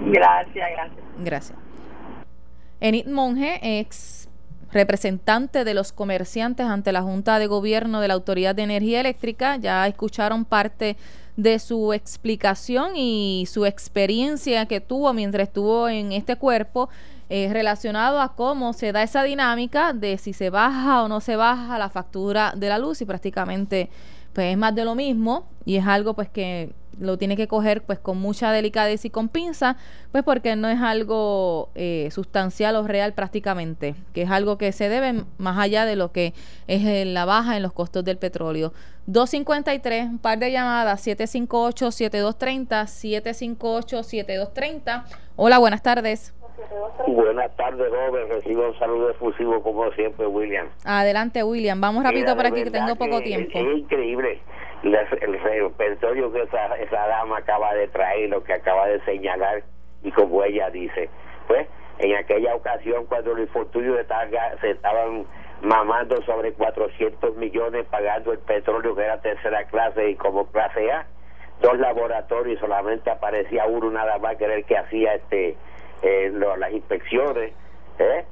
Gracias, 0.05 0.69
gracias. 0.71 1.05
Gracias. 1.19 1.59
Enid 2.79 3.07
Monge, 3.07 3.59
ex 3.61 4.29
representante 4.71 5.63
de 5.63 5.73
los 5.73 5.91
comerciantes 5.91 6.65
ante 6.65 6.91
la 6.91 7.01
Junta 7.01 7.39
de 7.39 7.47
Gobierno 7.47 8.01
de 8.01 8.07
la 8.07 8.13
Autoridad 8.13 8.55
de 8.55 8.63
Energía 8.63 9.01
Eléctrica, 9.01 9.57
ya 9.57 9.87
escucharon 9.87 10.45
parte 10.45 10.95
de 11.35 11.57
su 11.59 11.93
explicación 11.93 12.95
y 12.95 13.45
su 13.49 13.65
experiencia 13.65 14.65
que 14.65 14.81
tuvo 14.81 15.13
mientras 15.13 15.47
estuvo 15.47 15.89
en 15.89 16.11
este 16.11 16.35
cuerpo 16.35 16.89
eh, 17.29 17.49
relacionado 17.51 18.21
a 18.21 18.35
cómo 18.35 18.73
se 18.73 18.91
da 18.91 19.03
esa 19.03 19.23
dinámica 19.23 19.93
de 19.93 20.17
si 20.17 20.33
se 20.33 20.49
baja 20.49 21.03
o 21.03 21.07
no 21.07 21.21
se 21.21 21.35
baja 21.35 21.77
la 21.77 21.89
factura 21.89 22.53
de 22.55 22.69
la 22.69 22.79
luz 22.79 23.01
y 23.01 23.05
prácticamente 23.05 23.89
pues 24.33 24.51
es 24.51 24.57
más 24.57 24.73
de 24.75 24.85
lo 24.85 24.95
mismo 24.95 25.47
y 25.65 25.75
es 25.75 25.85
algo 25.85 26.13
pues 26.15 26.29
que 26.29 26.73
lo 26.99 27.17
tiene 27.17 27.35
que 27.37 27.47
coger 27.47 27.83
pues 27.83 27.99
con 27.99 28.17
mucha 28.19 28.51
delicadeza 28.51 29.07
y 29.07 29.09
con 29.09 29.29
pinza, 29.29 29.77
pues 30.11 30.23
porque 30.23 30.55
no 30.55 30.67
es 30.69 30.81
algo 30.81 31.69
eh, 31.75 32.09
sustancial 32.11 32.75
o 32.75 32.85
real 32.85 33.13
prácticamente, 33.13 33.95
que 34.13 34.23
es 34.23 34.31
algo 34.31 34.57
que 34.57 34.71
se 34.71 34.89
debe 34.89 35.23
más 35.37 35.57
allá 35.57 35.85
de 35.85 35.95
lo 35.95 36.11
que 36.11 36.33
es 36.67 37.07
la 37.07 37.25
baja 37.25 37.55
en 37.57 37.63
los 37.63 37.73
costos 37.73 38.03
del 38.03 38.17
petróleo. 38.17 38.73
253, 39.07 40.05
un 40.07 40.19
par 40.19 40.39
de 40.39 40.51
llamadas, 40.51 41.07
758-7230, 41.07 42.85
758-7230. 43.55 45.05
Hola, 45.35 45.57
buenas 45.57 45.81
tardes. 45.81 46.33
Buenas 47.07 47.55
tardes, 47.55 47.89
joven. 47.89 48.29
Recibo 48.29 48.67
un 48.67 48.79
saludo 48.79 49.09
efusivo 49.11 49.61
como 49.61 49.91
siempre, 49.91 50.27
William. 50.27 50.67
Adelante, 50.85 51.43
William. 51.43 51.79
Vamos 51.79 52.03
rápido 52.03 52.35
por 52.35 52.45
aquí 52.45 52.63
que 52.63 52.71
tengo 52.71 52.95
poco 52.95 53.21
tiempo. 53.21 53.57
Es, 53.57 53.77
increíble 53.77 54.39
el 54.83 55.39
repertorio 55.41 56.31
que 56.31 56.43
esa, 56.43 56.75
esa 56.77 57.07
dama 57.07 57.39
acaba 57.39 57.73
de 57.73 57.87
traer, 57.89 58.29
lo 58.29 58.43
que 58.43 58.53
acaba 58.53 58.87
de 58.87 59.01
señalar 59.01 59.63
y 60.03 60.11
como 60.11 60.43
ella 60.43 60.69
dice. 60.69 61.09
Pues 61.47 61.67
en 61.99 62.15
aquella 62.15 62.55
ocasión 62.55 63.05
cuando 63.05 63.31
los 63.31 63.41
infortunios 63.41 63.97
se 64.61 64.71
estaban 64.71 65.25
mamando 65.61 66.21
sobre 66.23 66.53
400 66.53 67.35
millones 67.35 67.85
pagando 67.87 68.31
el 68.31 68.39
petróleo 68.39 68.95
que 68.95 69.03
era 69.03 69.19
tercera 69.19 69.65
clase 69.65 70.11
y 70.11 70.15
como 70.15 70.45
clase 70.49 70.89
A, 70.91 71.05
dos 71.61 71.77
laboratorios 71.77 72.59
solamente 72.59 73.09
aparecía 73.11 73.65
uno 73.65 73.91
nada 73.91 74.17
más 74.19 74.37
que 74.37 74.45
era 74.45 74.55
el 74.55 74.63
que 74.63 74.77
hacía 74.77 75.15
este 75.15 75.57
eh, 76.01 76.31
las 76.57 76.71
inspecciones, 76.71 77.53
¿eh? 77.99 78.25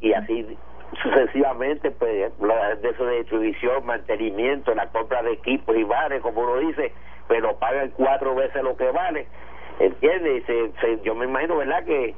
y 0.00 0.12
así 0.12 0.56
sucesivamente, 1.02 1.90
pues, 1.92 2.12
de 2.12 2.88
eso 2.88 3.04
de 3.04 3.18
distribución, 3.18 3.86
mantenimiento, 3.86 4.74
la 4.74 4.86
compra 4.88 5.22
de 5.22 5.32
equipos 5.32 5.76
y 5.76 5.84
bares, 5.84 6.20
como 6.20 6.42
uno 6.42 6.56
dice, 6.58 6.92
pero 7.28 7.56
pagan 7.58 7.92
cuatro 7.96 8.34
veces 8.34 8.62
lo 8.62 8.76
que 8.76 8.90
vale, 8.90 9.26
¿entiendes? 9.78 10.44
Se, 10.46 11.00
yo 11.02 11.14
me 11.14 11.26
imagino, 11.26 11.56
¿verdad?, 11.56 11.84
que, 11.84 12.14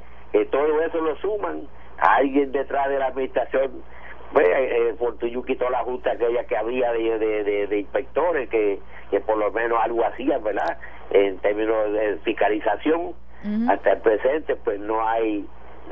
todo 0.49 0.81
eso 0.81 0.99
lo 0.99 1.15
suman 1.17 1.67
a 1.99 2.15
alguien 2.15 2.51
detrás 2.51 2.89
de 2.89 2.97
la 2.97 3.07
administración. 3.07 3.83
Pues, 4.33 4.47
eh, 4.47 4.95
Fortuño 4.97 5.43
quitó 5.43 5.69
la 5.69 5.83
junta 5.83 6.13
aquella 6.13 6.43
que 6.45 6.57
había 6.57 6.91
de, 6.91 7.67
de, 7.67 7.79
inspectores 7.79 8.49
que, 8.49 8.79
que 9.11 9.19
por 9.19 9.37
lo 9.37 9.51
menos 9.51 9.77
algo 9.79 10.03
hacían, 10.03 10.43
¿verdad?, 10.43 10.79
en 11.11 11.37
términos 11.37 11.93
de 11.93 12.17
fiscalización 12.23 13.13
hasta 13.69 13.91
el 13.93 13.99
presente 13.99 14.55
pues 14.55 14.79
no 14.79 15.05
hay 15.07 15.45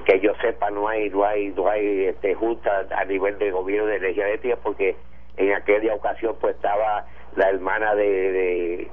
que 0.05 0.19
yo 0.21 0.33
sepa 0.41 0.69
no 0.69 0.87
hay 0.87 1.09
no 1.09 1.25
hay 1.25 1.49
no 1.49 1.67
hay 1.67 2.05
este 2.05 2.33
junta 2.33 2.85
a 2.95 3.05
nivel 3.05 3.37
de 3.39 3.51
gobierno 3.51 3.87
de 3.87 3.97
energía 3.97 4.27
eléctrica 4.27 4.57
porque 4.63 4.95
en 5.37 5.53
aquella 5.53 5.95
ocasión 5.95 6.35
pues 6.39 6.55
estaba 6.55 7.05
la 7.35 7.49
hermana 7.49 7.95
de, 7.95 8.89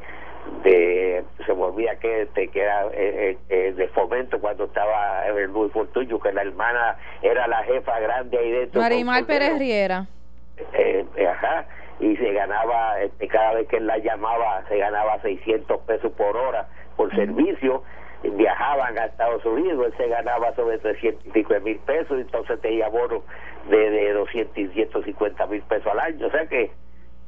de, 0.64 1.24
se 1.44 1.52
volvía 1.52 1.96
que 1.98 2.22
este, 2.22 2.48
que 2.48 2.60
era 2.60 2.86
eh, 2.86 2.90
eh, 2.94 3.38
eh, 3.48 3.72
de 3.76 3.88
fomento 3.88 4.40
cuando 4.40 4.64
estaba 4.64 5.26
el 5.28 5.52
Luis 5.52 5.72
Fortuño 5.72 6.18
que 6.18 6.32
la 6.32 6.42
hermana 6.42 6.96
era 7.22 7.46
la 7.46 7.62
jefa 7.64 7.98
grande 8.00 8.38
ahí 8.38 8.50
dentro 8.50 8.80
Marimar 8.80 9.24
Pérez 9.24 9.58
Riera. 9.58 10.06
Eh, 10.72 11.06
ajá 11.28 11.66
y 12.00 12.16
se 12.16 12.32
ganaba, 12.32 13.00
este, 13.00 13.26
cada 13.28 13.54
vez 13.54 13.68
que 13.68 13.76
él 13.76 13.86
la 13.86 13.98
llamaba, 13.98 14.62
se 14.68 14.78
ganaba 14.78 15.20
600 15.20 15.80
pesos 15.82 16.12
por 16.12 16.36
hora 16.36 16.68
por 16.96 17.14
servicio. 17.14 17.82
Viajaban 18.22 18.98
a 18.98 19.04
Estados 19.06 19.44
Unidos, 19.44 19.86
él 19.86 19.94
se 19.96 20.08
ganaba 20.08 20.52
sobre 20.54 20.78
300 20.78 21.26
y 21.26 21.30
pico 21.30 21.54
de 21.54 21.60
mil 21.60 21.78
pesos, 21.80 22.18
entonces 22.18 22.60
tenía 22.60 22.88
bonos 22.88 23.22
de, 23.68 23.90
de 23.90 24.12
200 24.12 24.58
y 24.58 24.68
150 24.68 25.46
mil 25.46 25.62
pesos 25.62 25.86
al 25.86 26.00
año. 26.00 26.26
O 26.26 26.30
sea 26.30 26.46
que 26.46 26.70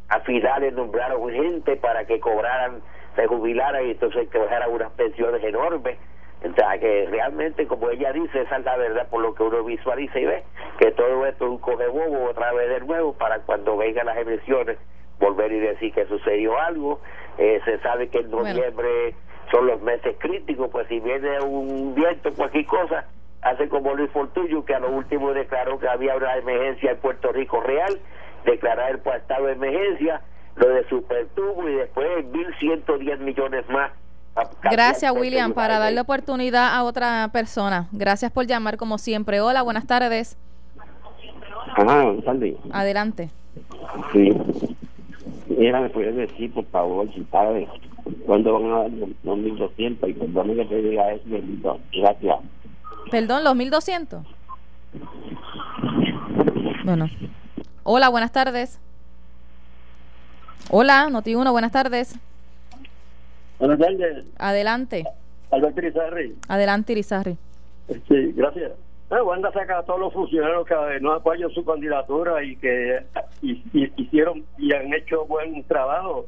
a 0.08 0.20
finales 0.20 0.72
nombraron 0.74 1.30
gente 1.30 1.76
para 1.76 2.04
que 2.04 2.18
cobraran, 2.18 2.82
se 3.14 3.26
jubilaran 3.26 3.86
y 3.86 3.92
entonces 3.92 4.28
que 4.28 4.38
bajaran 4.38 4.70
unas 4.72 4.90
pensiones 4.92 5.42
enormes. 5.44 5.96
O 6.42 6.54
sea, 6.54 6.78
que 6.78 7.06
realmente, 7.10 7.66
como 7.66 7.90
ella 7.90 8.12
dice, 8.12 8.40
esa 8.40 8.56
es 8.56 8.64
la 8.64 8.76
verdad 8.76 9.08
por 9.08 9.20
lo 9.22 9.34
que 9.34 9.42
uno 9.42 9.62
visualiza 9.62 10.18
y 10.18 10.24
ve, 10.24 10.42
que 10.78 10.90
todo 10.92 11.26
esto 11.26 11.44
es 11.44 11.50
un 11.50 11.58
coge 11.58 11.86
bobo 11.86 12.30
otra 12.30 12.52
vez 12.52 12.68
de 12.70 12.80
nuevo 12.80 13.12
para 13.12 13.40
cuando 13.40 13.76
vengan 13.76 14.06
las 14.06 14.16
elecciones 14.16 14.78
volver 15.20 15.52
y 15.52 15.60
decir 15.60 15.92
que 15.92 16.06
sucedió 16.06 16.58
algo. 16.58 17.00
Eh, 17.38 17.60
se 17.64 17.78
sabe 17.80 18.08
que 18.08 18.18
en 18.18 18.30
noviembre 18.30 19.14
son 19.50 19.66
los 19.66 19.80
meses 19.82 20.16
críticos, 20.18 20.70
pues 20.70 20.86
si 20.88 21.00
viene 21.00 21.40
un 21.40 21.94
viento, 21.94 22.32
cualquier 22.34 22.66
cosa, 22.66 23.06
hace 23.42 23.68
como 23.68 23.94
Luis 23.94 24.10
Fortullo, 24.10 24.64
que 24.64 24.74
a 24.74 24.80
lo 24.80 24.90
último 24.90 25.32
declaró 25.32 25.78
que 25.78 25.88
había 25.88 26.16
una 26.16 26.36
emergencia 26.36 26.92
en 26.92 26.98
Puerto 26.98 27.32
Rico 27.32 27.60
real, 27.60 27.98
declarar 28.44 28.90
el 28.90 29.12
estado 29.14 29.46
de 29.46 29.52
emergencia, 29.52 30.20
lo 30.56 30.68
de 30.68 30.88
Supertubo 30.88 31.68
y 31.68 31.74
después 31.74 32.06
1.110 32.26 33.18
millones 33.18 33.68
más 33.68 33.92
Gracias, 34.62 35.12
William, 35.12 35.52
para 35.52 35.78
darle 35.78 36.00
oportunidad 36.00 36.74
a 36.74 36.84
otra 36.84 37.28
persona. 37.32 37.88
Gracias 37.92 38.30
por 38.30 38.46
llamar 38.46 38.76
como 38.76 38.98
siempre. 38.98 39.40
Hola, 39.40 39.62
buenas 39.62 39.86
tardes. 39.86 40.36
Ajá, 41.76 42.12
Adelante. 42.72 43.30
Sí. 44.12 44.32
Mira, 45.48 45.80
me 45.80 45.90
puedes 45.90 46.14
decir, 46.14 46.52
por 46.52 46.64
favor, 46.66 47.12
si 47.12 47.24
sabes 47.24 47.68
cuándo 48.26 48.52
van 48.54 48.72
a 48.72 48.78
dar 48.78 48.90
los, 48.90 49.10
1.200 49.24 50.08
y 50.08 50.12
perdón 50.14 50.56
que 50.56 50.64
te 50.64 50.82
diga 50.82 51.12
eso, 51.12 51.24
gracias. 51.92 52.36
Perdón, 53.10 53.44
los 53.44 53.54
1.200. 53.54 54.24
Bueno. 56.84 57.08
Hola, 57.82 58.08
buenas 58.08 58.32
tardes. 58.32 58.80
Hola, 60.70 61.08
Noti 61.10 61.34
uno, 61.34 61.52
buenas 61.52 61.72
tardes. 61.72 62.18
Buenas 63.58 63.78
tardes. 63.78 64.26
Adelante. 64.38 65.04
Alberto 65.50 65.80
Irizarri. 65.80 66.36
Adelante, 66.48 66.92
Irizarri. 66.92 67.36
Sí, 68.08 68.32
gracias. 68.36 68.72
Bueno, 69.08 69.24
Wanda 69.24 69.50
saca 69.52 69.78
a 69.78 69.82
todos 69.82 69.98
los 69.98 70.12
funcionarios 70.12 70.64
que 70.66 71.00
no 71.00 71.12
apoyan 71.12 71.50
su 71.50 71.64
candidatura 71.64 72.44
y 72.44 72.54
que 72.56 73.00
hicieron 73.42 74.44
y 74.56 74.72
han 74.72 74.94
hecho 74.94 75.26
buen 75.26 75.64
trabajo 75.64 76.26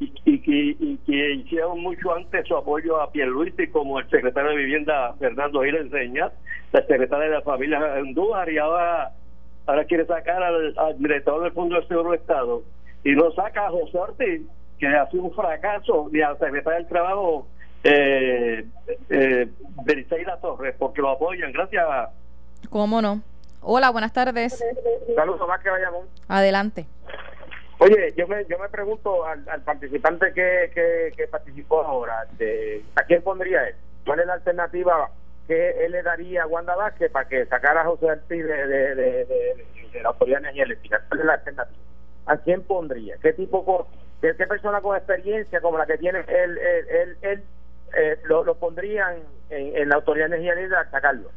y, 0.00 0.98
que 0.98 1.34
hicieron 1.34 1.80
mucho 1.80 2.14
antes 2.14 2.46
su 2.46 2.56
apoyo 2.56 3.00
a 3.00 3.10
Pierluisi 3.10 3.68
como 3.68 3.98
el 3.98 4.08
secretario 4.08 4.50
de 4.50 4.56
Vivienda 4.56 5.14
Fernando 5.18 5.62
Gil 5.62 5.76
Enseña, 5.76 6.30
la 6.72 6.80
secretaria 6.86 7.26
de 7.26 7.34
la 7.34 7.42
familia 7.42 7.94
Andújar 7.94 8.50
y 8.50 8.58
ahora, 8.58 9.12
ahora 9.66 9.84
quiere 9.84 10.06
sacar 10.06 10.42
al, 10.42 10.74
director 10.98 11.42
del 11.42 11.52
Fondo 11.52 11.80
de 11.80 11.86
Seguro 11.86 12.10
de 12.10 12.18
Estado 12.18 12.62
y 13.04 13.12
no 13.12 13.30
saca 13.32 13.66
a 13.66 13.70
José 13.70 13.98
Ortiz 13.98 14.42
que 14.78 14.86
ha 14.86 15.10
sido 15.10 15.24
un 15.24 15.32
fracaso 15.32 16.08
de 16.10 16.20
la 16.20 16.36
secretaria 16.36 16.78
del 16.78 16.88
Trabajo, 16.88 17.48
eh, 17.82 18.64
eh, 19.10 19.48
Torres, 20.40 20.74
porque 20.78 21.02
lo 21.02 21.10
apoyan. 21.10 21.50
Gracias. 21.52 21.84
¿Cómo 22.70 23.02
no? 23.02 23.22
Hola, 23.60 23.90
buenas 23.90 24.12
tardes. 24.12 24.64
Saludos, 25.16 25.48
más 25.48 25.60
que 25.62 25.70
vayamos. 25.70 26.06
Adelante. 26.28 26.86
Oye, 27.80 28.12
yo 28.16 28.26
me, 28.26 28.44
yo 28.46 28.58
me 28.58 28.68
pregunto 28.68 29.24
al, 29.24 29.44
participante 29.62 30.32
que, 30.32 31.12
que, 31.16 31.28
participó 31.28 31.82
ahora, 31.82 32.26
de, 32.32 32.82
¿a 32.96 33.04
quién 33.04 33.22
pondría 33.22 33.68
él? 33.68 33.76
¿Cuál 34.04 34.20
es 34.20 34.26
la 34.26 34.34
alternativa 34.34 35.10
que 35.46 35.84
él 35.84 35.92
le 35.92 36.02
daría 36.02 36.42
a 36.42 36.46
Wanda 36.46 36.74
Vázquez 36.74 37.10
para 37.12 37.28
que 37.28 37.46
sacara 37.46 37.82
a 37.82 37.84
José 37.84 38.06
Ortiz 38.06 38.44
de, 38.44 38.66
de, 38.66 38.94
de, 38.96 40.02
la 40.02 40.08
autoridad 40.08 40.38
de 40.38 40.42
energía 40.42 40.64
eléctrica? 40.64 41.02
¿Cuál 41.08 41.20
es 41.20 41.26
la 41.26 41.34
alternativa? 41.34 41.78
¿A 42.26 42.36
quién 42.38 42.62
pondría? 42.64 43.16
¿Qué 43.22 43.32
tipo 43.32 43.88
¿Qué, 44.20 44.34
persona 44.34 44.80
con 44.80 44.96
experiencia 44.96 45.60
como 45.60 45.78
la 45.78 45.86
que 45.86 45.98
tiene 45.98 46.24
él, 46.26 46.58
él, 46.58 47.16
él, 47.22 47.42
eh, 47.96 48.18
lo, 48.24 48.54
pondrían 48.56 49.22
en, 49.50 49.88
la 49.88 49.94
Autoridad 49.94 50.28
de 50.28 50.36
Energía 50.36 50.56
Libre 50.56 50.76
a 50.76 50.90
sacarlo? 50.90 51.30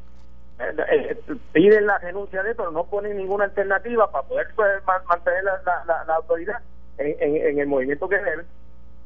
Eh, 0.62 1.18
eh, 1.28 1.36
piden 1.54 1.88
la 1.88 1.98
renuncia 1.98 2.44
de 2.44 2.54
pero 2.54 2.72
no 2.72 2.86
ponen 2.86 3.18
ninguna 3.18 3.46
alternativa 3.46 4.12
para 4.12 4.28
poder 4.28 4.48
pues, 4.56 4.70
mantener 5.08 5.44
la, 5.44 6.04
la, 6.06 6.16
autoridad 6.16 6.60
en, 6.98 7.16
en, 7.20 7.60
el 7.60 7.68
movimiento 7.68 8.08
que 8.08 8.18
debe. 8.18 8.44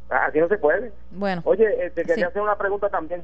Así 0.09 0.39
no 0.39 0.47
se 0.47 0.57
puede. 0.57 0.91
Bueno. 1.11 1.41
Oye, 1.45 1.91
te 1.91 2.03
quería 2.03 2.27
hacer 2.27 2.41
una 2.41 2.57
pregunta 2.57 2.89
también. 2.89 3.23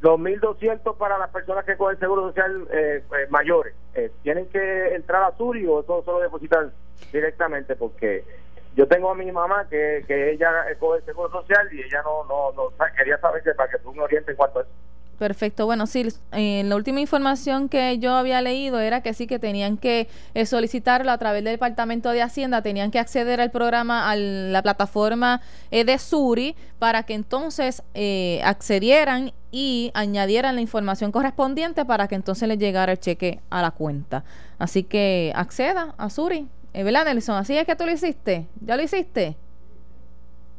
Los 0.00 0.18
1.200 0.18 0.96
para 0.96 1.16
las 1.16 1.30
personas 1.30 1.64
que 1.64 1.76
cogen 1.76 1.98
seguro 1.98 2.28
social 2.28 2.66
pues, 3.08 3.30
mayores, 3.30 3.74
¿tienen 4.22 4.48
que 4.48 4.94
entrar 4.96 5.22
a 5.22 5.36
Suri 5.36 5.64
o 5.66 5.80
eso 5.80 6.02
solo 6.04 6.18
depositan 6.18 6.72
directamente? 7.12 7.76
Porque 7.76 8.24
yo 8.74 8.88
tengo 8.88 9.10
a 9.10 9.14
mi 9.14 9.30
mamá 9.30 9.66
que, 9.70 10.04
que 10.08 10.32
ella 10.32 10.50
coge 10.80 10.98
el 10.98 11.04
seguro 11.04 11.30
social 11.30 11.68
y 11.72 11.82
ella 11.82 12.02
no, 12.02 12.24
no, 12.24 12.52
no 12.52 12.72
quería 12.96 13.16
saber 13.18 13.42
que 13.44 13.54
para 13.54 13.70
que 13.70 13.78
tú 13.78 13.94
me 13.94 14.02
orientes 14.02 14.30
en 14.30 14.36
cuanto 14.36 14.58
a 14.58 14.62
eso. 14.62 14.70
Perfecto. 15.18 15.66
Bueno, 15.66 15.86
sí, 15.86 16.08
en 16.32 16.68
la 16.68 16.74
última 16.74 17.00
información 17.00 17.68
que 17.68 17.98
yo 17.98 18.12
había 18.14 18.40
leído 18.40 18.80
era 18.80 19.02
que 19.02 19.14
sí 19.14 19.26
que 19.26 19.38
tenían 19.38 19.76
que 19.76 20.08
eh, 20.34 20.46
solicitarlo 20.46 21.12
a 21.12 21.18
través 21.18 21.44
del 21.44 21.54
Departamento 21.54 22.10
de 22.10 22.22
Hacienda, 22.22 22.60
tenían 22.62 22.90
que 22.90 22.98
acceder 22.98 23.40
al 23.40 23.50
programa, 23.50 24.10
a 24.10 24.16
la 24.16 24.62
plataforma 24.62 25.40
eh, 25.70 25.84
de 25.84 25.98
Suri, 25.98 26.56
para 26.78 27.04
que 27.04 27.14
entonces 27.14 27.82
eh, 27.94 28.40
accedieran 28.44 29.32
y 29.52 29.92
añadieran 29.94 30.56
la 30.56 30.60
información 30.60 31.12
correspondiente 31.12 31.84
para 31.84 32.08
que 32.08 32.16
entonces 32.16 32.48
les 32.48 32.58
llegara 32.58 32.92
el 32.92 32.98
cheque 32.98 33.40
a 33.50 33.62
la 33.62 33.70
cuenta. 33.70 34.24
Así 34.58 34.82
que 34.82 35.32
acceda 35.36 35.94
a 35.98 36.10
Suri, 36.10 36.48
eh, 36.74 36.84
¿Verdad, 36.84 37.04
Nelson? 37.04 37.36
Así 37.36 37.56
es 37.56 37.66
que 37.66 37.76
tú 37.76 37.84
lo 37.84 37.92
hiciste. 37.92 38.48
¿Ya 38.60 38.76
lo 38.76 38.82
hiciste? 38.82 39.36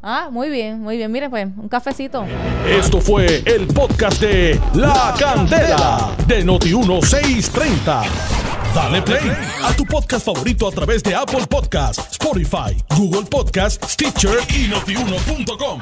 Ah, 0.06 0.28
muy 0.30 0.50
bien, 0.50 0.82
muy 0.82 0.98
bien. 0.98 1.10
Mire, 1.10 1.30
pues, 1.30 1.48
un 1.58 1.70
cafecito. 1.70 2.26
Esto 2.68 3.00
fue 3.00 3.42
el 3.46 3.68
podcast 3.68 4.20
de 4.20 4.60
La 4.74 5.14
Candela 5.18 6.12
de 6.28 6.46
Noti1630. 6.46 8.04
Dale 8.76 9.02
play 9.02 9.32
a 9.64 9.72
tu 9.74 9.86
podcast 9.86 10.26
favorito 10.26 10.68
a 10.68 10.72
través 10.72 11.04
de 11.04 11.16
Apple 11.16 11.46
Podcasts, 11.48 12.12
Spotify, 12.12 12.76
Google 12.98 13.24
Podcasts, 13.30 13.94
Stitcher 13.94 14.40
y 14.50 14.68
notiuno.com. 14.68 15.80